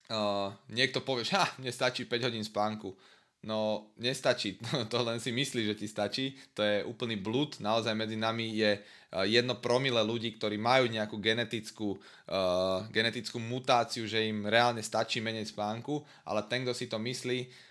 [0.09, 2.95] uh, niekto povie, že mne stačí 5 hodín spánku.
[3.39, 4.59] No, nestačí,
[4.91, 6.35] to len si myslí, že ti stačí.
[6.55, 7.59] To je úplný blúd.
[7.63, 8.83] Naozaj medzi nami je
[9.31, 15.49] jedno promile ľudí, ktorí majú nejakú genetickú, uh, genetickú mutáciu, že im reálne stačí menej
[15.49, 17.68] spánku, ale ten, kto si to myslí,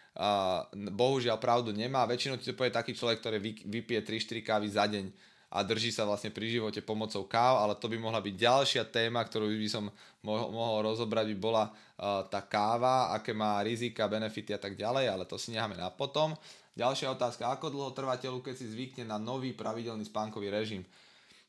[0.75, 2.03] bohužiaľ pravdu nemá.
[2.03, 5.07] Väčšinou ti to povie taký človek, ktorý vypije 3-4 kávy za deň
[5.49, 9.25] a drží sa vlastne pri živote pomocou káv, ale to by mohla byť ďalšia téma,
[9.25, 9.89] ktorú by som
[10.21, 15.09] mohol, mohol rozobrať, by bola uh, tá káva, aké má rizika, benefity a tak ďalej,
[15.09, 16.37] ale to si necháme na potom.
[16.77, 20.85] Ďalšia otázka, ako dlho trvá telu, keď si zvykne na nový pravidelný spánkový režim?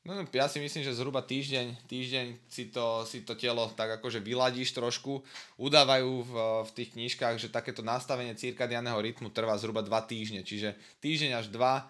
[0.10, 4.18] No, ja si myslím, že zhruba týždeň, týždeň si to, si to telo tak akože
[4.18, 5.22] vyladíš trošku.
[5.62, 6.34] Udávajú v,
[6.66, 10.74] v tých knížkach, že takéto nastavenie cirkadianého rytmu trvá zhruba 2 týždne, čiže
[11.06, 11.82] týždeň až 2 a,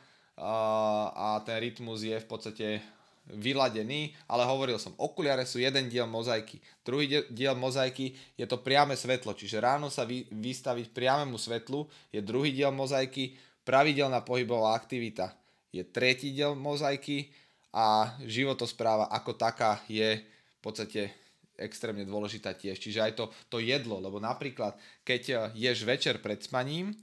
[1.16, 2.84] a ten rytmus je v podstate
[3.32, 6.60] vyladený, ale hovoril som, okuliare sú jeden diel mozaiky.
[6.84, 12.20] Druhý diel mozaiky je to priame svetlo, čiže ráno sa vy, vystaviť priamému svetlu je
[12.20, 15.40] druhý diel mozaiky, pravidelná pohybová aktivita
[15.70, 17.30] je tretí diel mozaiky,
[17.74, 21.14] a životospráva ako taká je v podstate
[21.60, 22.80] extrémne dôležitá tiež.
[22.80, 25.38] Čiže aj to, to jedlo, lebo napríklad keď eh,
[25.70, 26.96] ješ večer pred spaním,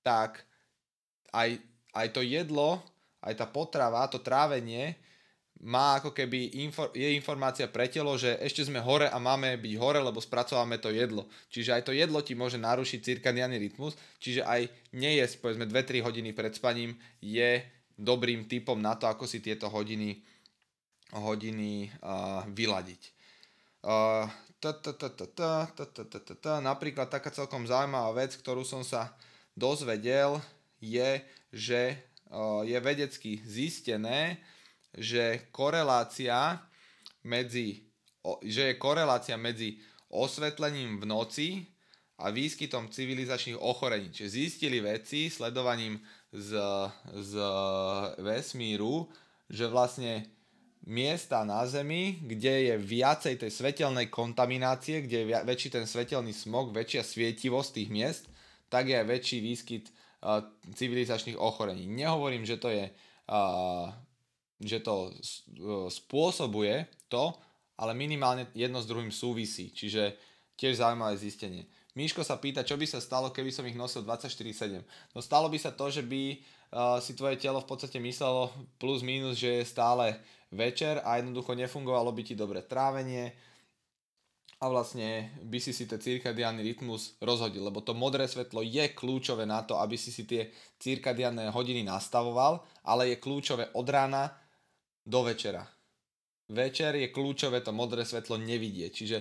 [0.00, 0.46] tak
[1.34, 1.60] aj,
[1.92, 2.80] aj to jedlo,
[3.20, 4.96] aj tá potrava, to trávenie
[5.60, 9.74] má ako keby infor, je informácia pre telo, že ešte sme hore a máme byť
[9.76, 11.28] hore, lebo spracováme to jedlo.
[11.52, 16.32] Čiže aj to jedlo ti môže narušiť cirkadiálny rytmus, čiže aj nejesť povedzme 2-3 hodiny
[16.32, 17.60] pred spaním je
[18.00, 20.24] dobrým typom na to, ako si tieto hodiny,
[21.12, 23.02] hodiny uh, vyladiť.
[26.60, 29.12] Napríklad taká celkom zaujímavá vec, ktorú som sa
[29.56, 30.40] dozvedel,
[30.80, 31.20] je,
[31.52, 31.96] že
[32.64, 34.40] je vedecky zistené,
[34.92, 36.60] že korelácia
[37.24, 37.88] medzi,
[38.44, 39.80] že je korelácia medzi
[40.12, 41.48] osvetlením v noci
[42.20, 44.12] a výskytom civilizačných ochorení.
[44.12, 45.96] Čiže zistili vedci sledovaním
[46.30, 46.50] z,
[47.14, 47.32] z
[48.22, 49.10] vesmíru,
[49.50, 50.30] že vlastne
[50.86, 56.72] miesta na Zemi, kde je viacej tej svetelnej kontaminácie, kde je väčší ten svetelný smog,
[56.72, 58.24] väčšia svietivosť tých miest,
[58.70, 60.40] tak je aj väčší výskyt uh,
[60.72, 61.84] civilizačných ochorení.
[61.90, 63.90] Nehovorím, že to je uh,
[64.60, 65.08] že to
[65.88, 67.32] spôsobuje to,
[67.80, 69.72] ale minimálne jedno s druhým súvisí.
[69.72, 70.20] Čiže
[70.60, 71.64] tiež zaujímavé zistenie.
[71.98, 74.82] Míško sa pýta, čo by sa stalo, keby som ich nosil 24-7.
[75.10, 79.02] No stalo by sa to, že by uh, si tvoje telo v podstate myslelo plus
[79.02, 80.14] minus, že je stále
[80.54, 83.34] večer a jednoducho nefungovalo by ti dobre trávenie
[84.60, 89.48] a vlastne by si si ten cirkadiánny rytmus rozhodil, lebo to modré svetlo je kľúčové
[89.48, 94.28] na to, aby si si tie cirkadiánne hodiny nastavoval, ale je kľúčové od rána
[95.00, 95.64] do večera.
[96.50, 99.18] Večer je kľúčové to modré svetlo nevidieť, čiže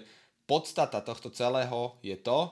[0.50, 2.50] podstata tohto celého je to,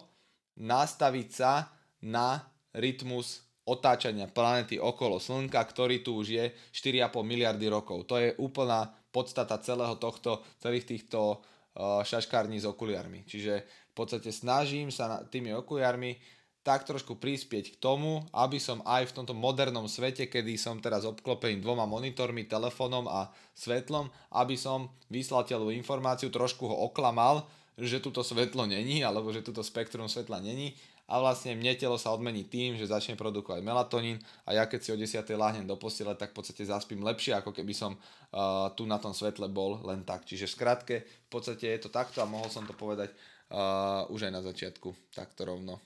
[0.61, 1.73] nastaviť sa
[2.05, 2.45] na
[2.77, 8.05] rytmus otáčania planety okolo Slnka, ktorý tu už je 4,5 miliardy rokov.
[8.07, 13.27] To je úplná podstata celého tohto, celých týchto uh, šaškární s okuliarmi.
[13.27, 18.83] Čiže v podstate snažím sa na, tými okuliarmi tak trošku prispieť k tomu, aby som
[18.83, 24.59] aj v tomto modernom svete, kedy som teraz obklopený dvoma monitormi, telefónom a svetlom, aby
[24.59, 30.41] som vyslal informáciu, trošku ho oklamal, že túto svetlo není, alebo že túto spektrum svetla
[30.41, 30.73] není
[31.07, 34.89] a vlastne mne telo sa odmení tým, že začne produkovať melatonín a ja keď si
[34.91, 35.23] o 10.
[35.37, 39.15] láhnem do postele, tak v podstate zaspím lepšie, ako keby som uh, tu na tom
[39.15, 40.27] svetle bol len tak.
[40.27, 43.15] Čiže v skratke, v podstate je to takto a mohol som to povedať
[43.53, 45.79] uh, už aj na začiatku, takto rovno.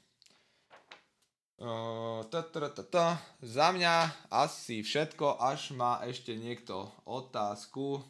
[1.61, 2.25] Uh,
[3.45, 3.93] Za mňa
[4.33, 8.01] asi všetko, až má ešte niekto otázku,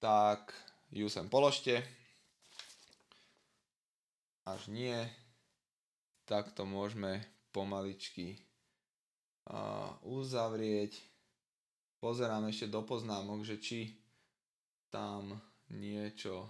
[0.00, 0.56] tak
[0.90, 1.82] ju sem položte.
[4.46, 4.94] Až nie,
[6.26, 8.38] tak to môžeme pomaličky
[10.06, 10.98] uzavrieť.
[11.98, 13.94] Pozerám ešte do poznámok, že či
[14.90, 15.34] tam
[15.74, 16.46] niečo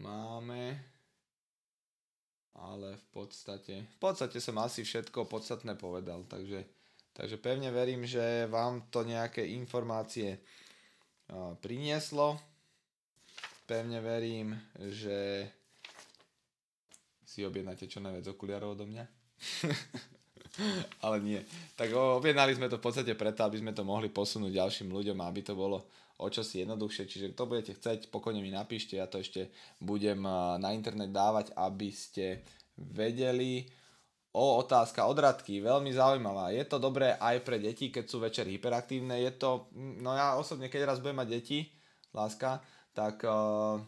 [0.00, 0.80] máme.
[2.60, 6.64] Ale v podstate, v podstate som asi všetko podstatné povedal, takže,
[7.16, 10.40] takže pevne verím, že vám to nejaké informácie
[11.64, 12.36] prinieslo.
[13.70, 14.58] Pevne verím,
[14.90, 15.46] že
[17.22, 19.04] si objednáte čo najviac okuliarov odo mňa.
[21.06, 21.38] Ale nie.
[21.78, 25.30] Tak objednali sme to v podstate preto, aby sme to mohli posunúť ďalším ľuďom a
[25.30, 25.86] aby to bolo
[26.18, 27.06] o čosi jednoduchšie.
[27.06, 30.18] Čiže kto budete chceť, pokojne mi napíšte, ja to ešte budem
[30.58, 32.42] na internet dávať, aby ste
[32.74, 33.70] vedeli.
[34.34, 36.50] O, otázka odradky, veľmi zaujímavá.
[36.50, 39.18] Je to dobré aj pre deti, keď sú večer hyperaktívne?
[39.22, 41.66] Je to, no ja osobne, keď raz budem mať deti,
[42.14, 42.62] láska,
[42.92, 43.78] tak uh,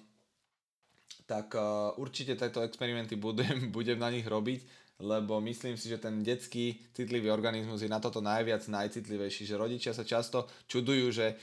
[1.32, 4.61] tak uh, určite tieto experimenty budem, budem na nich robiť,
[5.03, 9.96] lebo myslím si, že ten detský citlivý organizmus je na toto najviac najcitlivejší, že rodičia
[9.96, 11.34] sa často čudujú, že,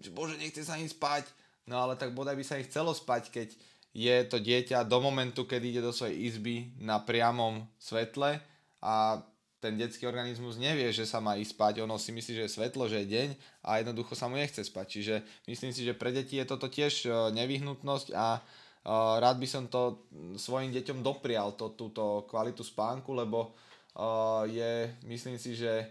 [0.00, 1.28] že bože, nechce sa ani spať,
[1.70, 3.48] no ale tak bodaj by sa ich chcelo spať, keď
[3.96, 8.40] je to dieťa do momentu, keď ide do svojej izby na priamom svetle
[8.84, 9.24] a
[9.66, 12.86] ten detský organizmus nevie, že sa má ísť spať, ono si myslí, že je svetlo,
[12.86, 13.28] že je deň
[13.66, 14.86] a jednoducho sa mu nechce spať.
[14.86, 15.14] Čiže
[15.50, 18.38] myslím si, že pre deti je toto tiež nevyhnutnosť a
[18.86, 20.06] Uh, rád by som to
[20.38, 23.50] svojim deťom doprial, to, túto kvalitu spánku, lebo
[23.98, 25.90] uh, je, myslím si, že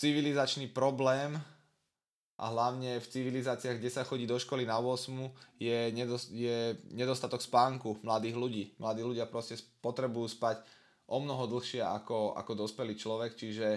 [0.00, 1.36] civilizačný problém
[2.40, 5.12] a hlavne v civilizáciách, kde sa chodí do školy na 8,
[5.60, 8.64] je, nedos- je nedostatok spánku mladých ľudí.
[8.80, 10.64] Mladí ľudia proste potrebujú spať
[11.06, 13.68] o mnoho dlhšie ako, ako dospelý človek, čiže,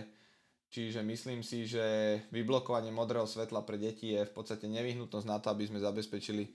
[0.70, 5.54] čiže myslím si, že vyblokovanie modrého svetla pre deti je v podstate nevyhnutnosť na to,
[5.54, 6.50] aby sme zabezpečili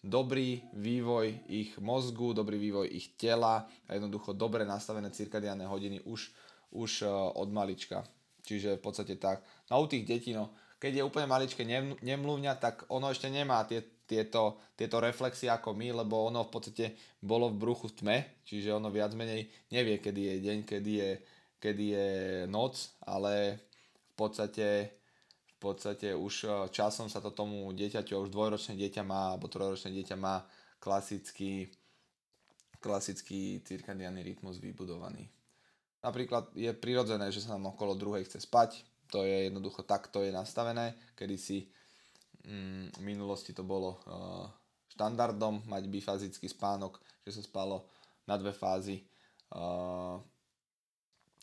[0.00, 6.32] dobrý vývoj ich mozgu, dobrý vývoj ich tela a jednoducho dobre nastavené cirkadiánne hodiny už,
[6.72, 8.00] už e, od malička.
[8.40, 9.44] Čiže v podstate tak.
[9.68, 11.68] No u tých detí, no, keď je úplne maličké
[12.00, 16.98] nemluvňa, tak ono ešte nemá tie, tieto, tieto reflexie ako my, lebo ono v podstate
[17.22, 21.10] bolo v bruchu v tme, čiže ono viac menej nevie, kedy je deň, kedy je,
[21.62, 22.08] kedy je
[22.50, 22.74] noc,
[23.06, 23.62] ale
[24.10, 24.98] v podstate
[25.60, 30.16] podstate už e, časom sa to tomu dieťaťu, už dvojročné dieťa má, alebo trojročné dieťa
[30.16, 30.40] má
[30.80, 31.68] klasický,
[32.80, 35.28] klasický cirkadiánny rytmus vybudovaný.
[36.00, 40.32] Napríklad je prirodzené, že sa nám okolo druhej chce spať, to je jednoducho takto je
[40.32, 41.68] nastavené, kedy si
[42.44, 44.48] v minulosti to bolo uh,
[44.96, 47.88] štandardom mať bifázický spánok, že sa spalo
[48.24, 49.04] na dve fázy.
[49.52, 50.16] Uh,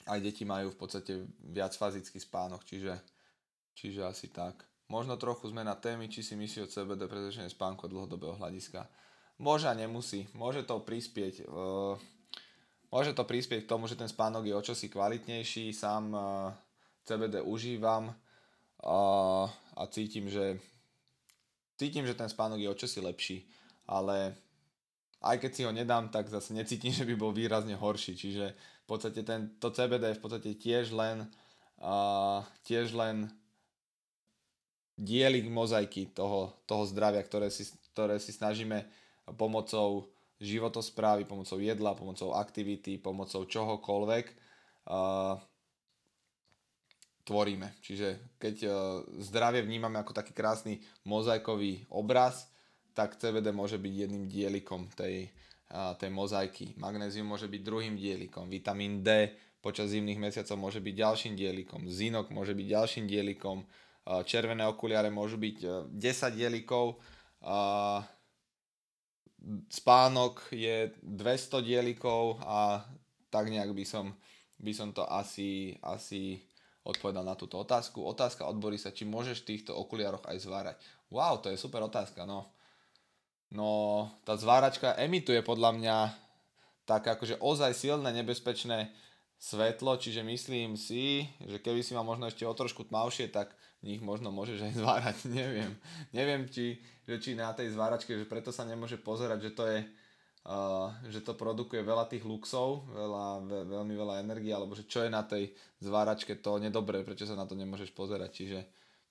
[0.08, 2.96] aj deti majú v podstate viac fázický spánok, čiže
[3.78, 4.66] Čiže asi tak.
[4.90, 8.90] Možno trochu zmena témy, či si myslí o CBD predlženie spánku dlhodobého hľadiska.
[9.38, 10.26] Môže a nemusí.
[10.34, 11.46] Môže to prispieť.
[12.90, 16.10] môže to prispieť k tomu, že ten spánok je o čosi kvalitnejší, sám
[17.06, 18.10] CBD užívam
[18.82, 20.58] a cítim, že
[21.78, 22.76] cítim, že ten spánok je o
[23.06, 23.46] lepší,
[23.86, 24.36] ale
[25.22, 28.86] aj keď si ho nedám, tak zase necítim, že by bol výrazne horší, čiže v
[28.90, 31.28] podstate ten, to CBD je v podstate tiež len
[31.82, 33.30] uh, tiež len
[34.98, 38.88] dielik mozaiky toho, toho zdravia, ktoré si, ktoré si snažíme
[39.38, 40.10] pomocou
[40.42, 44.26] životosprávy, pomocou jedla, pomocou aktivity, pomocou čohokoľvek.
[44.88, 45.38] Uh,
[47.28, 47.76] tvoríme.
[47.84, 48.72] Čiže keď uh,
[49.20, 52.48] zdravie vnímame ako taký krásny mozaikový obraz,
[52.96, 55.28] tak CBD môže byť jedným dielikom tej,
[55.76, 56.80] uh, tej mozaiky.
[56.80, 58.48] Magnézium môže byť druhým dielikom.
[58.48, 61.92] Vitamín D počas zimných mesiacov môže byť ďalším dielikom.
[61.92, 63.68] Zinok môže byť ďalším dielikom
[64.24, 66.86] červené okuliare môžu byť 10 e, dielikov,
[69.68, 72.84] spánok je 200 dielikov a
[73.28, 74.16] tak nejak by som,
[74.60, 76.40] by som to asi, asi
[76.88, 78.00] odpovedal na túto otázku.
[78.02, 80.76] Otázka od Borisa, či môžeš v týchto okuliároch aj zvárať.
[81.12, 82.48] Wow, to je super otázka, no.
[83.52, 85.98] No, tá zváračka emituje podľa mňa
[86.88, 88.92] tak akože ozaj silné, nebezpečné
[89.38, 93.54] svetlo, čiže myslím si, že keby si mal možno ešte o trošku tmavšie, tak
[93.86, 95.72] nich možno môžeš aj zvárať, neviem.
[96.12, 99.80] Neviem, či, že či na tej zváračke, že preto sa nemôže pozerať, že to je
[101.12, 105.12] že to produkuje veľa tých luxov, veľa, ve, veľmi veľa energie, alebo že čo je
[105.12, 105.52] na tej
[105.84, 108.60] zváračke to nedobré, prečo sa na to nemôžeš pozerať, čiže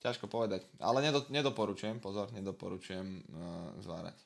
[0.01, 0.65] ťažko povedať.
[0.81, 4.17] Ale nedo, nedoporučujem, pozor, nedoporučujem uh, zvárať.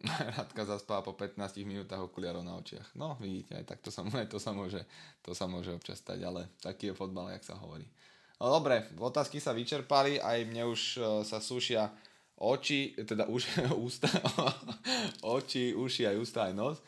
[0.38, 1.34] Radka zaspáva po 15
[1.66, 2.94] minútach okuliarov na očiach.
[2.94, 4.86] No, vidíte, aj tak to sa, to sa, môže,
[5.18, 7.90] to sa môže občas stať, ale taký je fotbal, jak sa hovorí.
[8.38, 11.90] No dobre, otázky sa vyčerpali, aj mne už uh, sa sušia
[12.40, 13.46] oči, teda už,
[13.86, 14.08] ústa,
[15.36, 16.80] oči, uši, aj ústa, aj nos.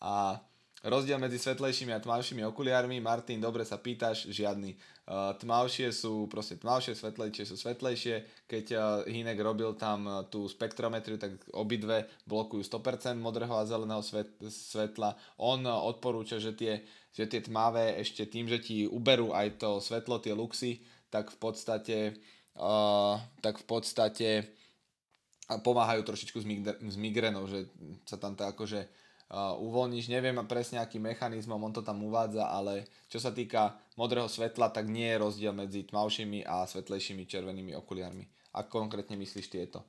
[0.00, 0.40] A
[0.84, 4.76] Rozdiel medzi svetlejšími a tmavšími okuliármi, Martin, dobre sa pýtaš, žiadny.
[5.08, 8.44] Uh, tmavšie sú proste tmavšie, svetlejšie sú svetlejšie.
[8.44, 14.04] Keď uh, Hinek robil tam uh, tú spektrometriu, tak obidve blokujú 100% modrého a zeleného
[14.04, 15.16] svet, svetla.
[15.40, 16.84] On uh, odporúča, že tie,
[17.16, 21.38] že tie tmavé ešte tým, že ti uberú aj to svetlo, tie luxy, tak v
[21.40, 21.98] podstate,
[22.60, 24.28] uh, tak v podstate
[25.60, 27.68] pomáhajú trošičku s, migre, s migrenou, že
[28.08, 28.88] sa tam to akože
[29.30, 30.08] uh, uvoľníš.
[30.08, 34.90] Neviem presne akým mechanizmom on to tam uvádza, ale čo sa týka modrého svetla, tak
[34.90, 38.24] nie je rozdiel medzi tmavšími a svetlejšími červenými okuliarmi.
[38.54, 39.82] Ako konkrétne myslíš tieto?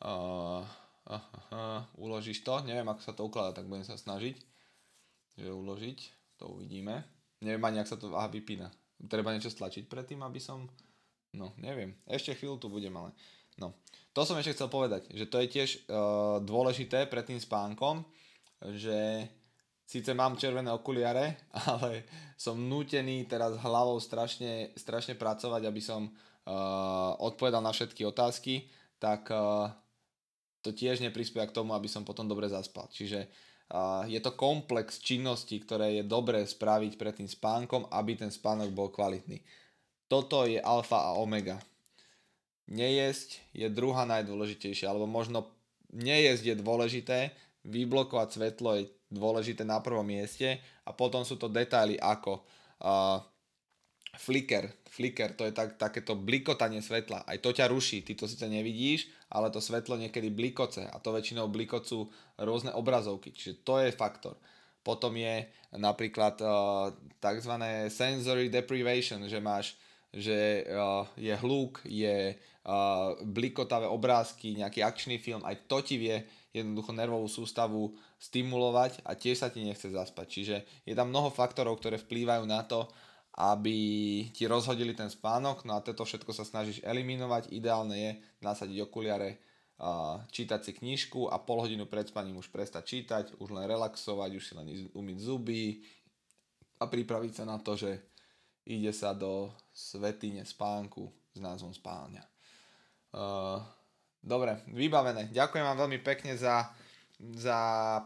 [0.00, 0.64] Uh,
[1.08, 2.60] uh, uh, uh, uložíš to?
[2.64, 4.36] Neviem, ako sa to ukladá, tak budem sa snažiť.
[5.36, 5.98] Že uložiť,
[6.40, 7.04] to uvidíme.
[7.44, 8.72] Neviem ani, ak sa to aha, vypína.
[9.12, 10.64] Treba niečo stlačiť predtým, aby som...
[11.36, 11.92] No, neviem.
[12.08, 13.12] Ešte chvíľu tu budem, ale...
[13.60, 13.76] No,
[14.16, 18.00] to som ešte chcel povedať, že to je tiež uh, dôležité pred tým spánkom,
[18.72, 19.28] že
[19.84, 21.36] síce mám červené okuliare,
[21.68, 22.08] ale
[22.40, 28.64] som nútený teraz hlavou strašne, strašne pracovať, aby som uh, odpovedal na všetky otázky,
[28.96, 29.68] tak uh,
[30.64, 32.88] to tiež neprispieva k tomu, aby som potom dobre zaspal.
[32.88, 33.28] Čiže
[33.68, 38.72] uh, je to komplex činností, ktoré je dobré spraviť pred tým spánkom, aby ten spánok
[38.72, 39.44] bol kvalitný.
[40.08, 41.60] Toto je alfa a omega.
[42.66, 45.46] Nejesť je druhá najdôležitejšia, alebo možno
[45.94, 47.18] nejesť je dôležité,
[47.66, 52.42] vyblokovať svetlo je dôležité na prvom mieste a potom sú to detaily ako
[52.82, 53.22] uh,
[54.18, 54.70] flicker.
[54.90, 57.22] Flicker to je tak, takéto blikotanie svetla.
[57.26, 61.14] Aj to ťa ruší, ty to síce nevidíš, ale to svetlo niekedy blikoce a to
[61.14, 64.34] väčšinou blikocú rôzne obrazovky, čiže to je faktor.
[64.82, 67.52] Potom je napríklad uh, tzv.
[67.90, 69.74] sensory deprivation, že máš
[70.16, 70.64] že
[71.20, 72.32] je hluk, je
[73.22, 76.24] blikotavé obrázky, nejaký akčný film, aj to ti vie
[76.56, 80.26] jednoducho nervovú sústavu stimulovať a tiež sa ti nechce zaspať.
[80.26, 80.56] Čiže
[80.88, 82.88] je tam mnoho faktorov, ktoré vplývajú na to,
[83.36, 83.76] aby
[84.32, 87.52] ti rozhodili ten spánok, no a toto všetko sa snažíš eliminovať.
[87.52, 88.10] Ideálne je
[88.40, 89.36] nasadiť okuliare,
[90.32, 94.44] čítať si knižku a pol hodinu pred spaním už prestať čítať, už len relaxovať, už
[94.48, 95.84] si len umyť zuby
[96.80, 98.15] a pripraviť sa na to, že
[98.66, 102.22] ide sa do svetine spánku s názvom spálňa.
[103.16, 103.62] Uh,
[104.26, 105.30] Dobre, vybavené.
[105.30, 106.74] Ďakujem vám veľmi pekne za,
[107.38, 107.60] za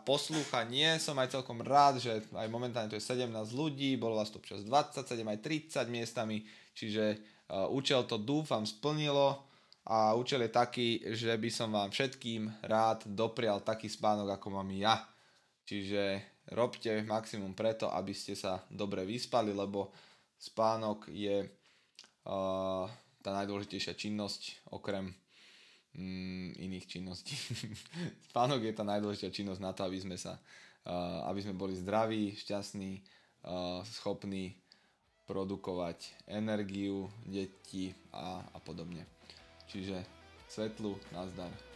[0.05, 1.01] poslúchanie.
[1.01, 4.61] Som aj celkom rád, že aj momentálne to je 17 ľudí, bolo vás tu občas
[4.61, 6.45] 27, aj 30 miestami,
[6.77, 7.17] čiže
[7.49, 9.49] uh, účel to dúfam splnilo
[9.89, 14.69] a účel je taký, že by som vám všetkým rád doprial taký spánok, ako mám
[14.77, 15.01] ja.
[15.65, 16.21] Čiže
[16.53, 19.89] robte maximum preto, aby ste sa dobre vyspali, lebo
[20.41, 22.89] Spánok je uh,
[23.21, 25.13] tá najdôležitejšia činnosť, okrem
[25.93, 27.37] mm, iných činností.
[28.33, 30.41] Spánok je tá najdôležitejšia činnosť na to, aby sme, sa,
[30.89, 33.05] uh, aby sme boli zdraví, šťastní,
[33.45, 34.57] uh, schopní
[35.29, 39.07] produkovať energiu, deti a, a podobne.
[39.71, 40.03] Čiže
[40.51, 41.70] svetlu, nazdar.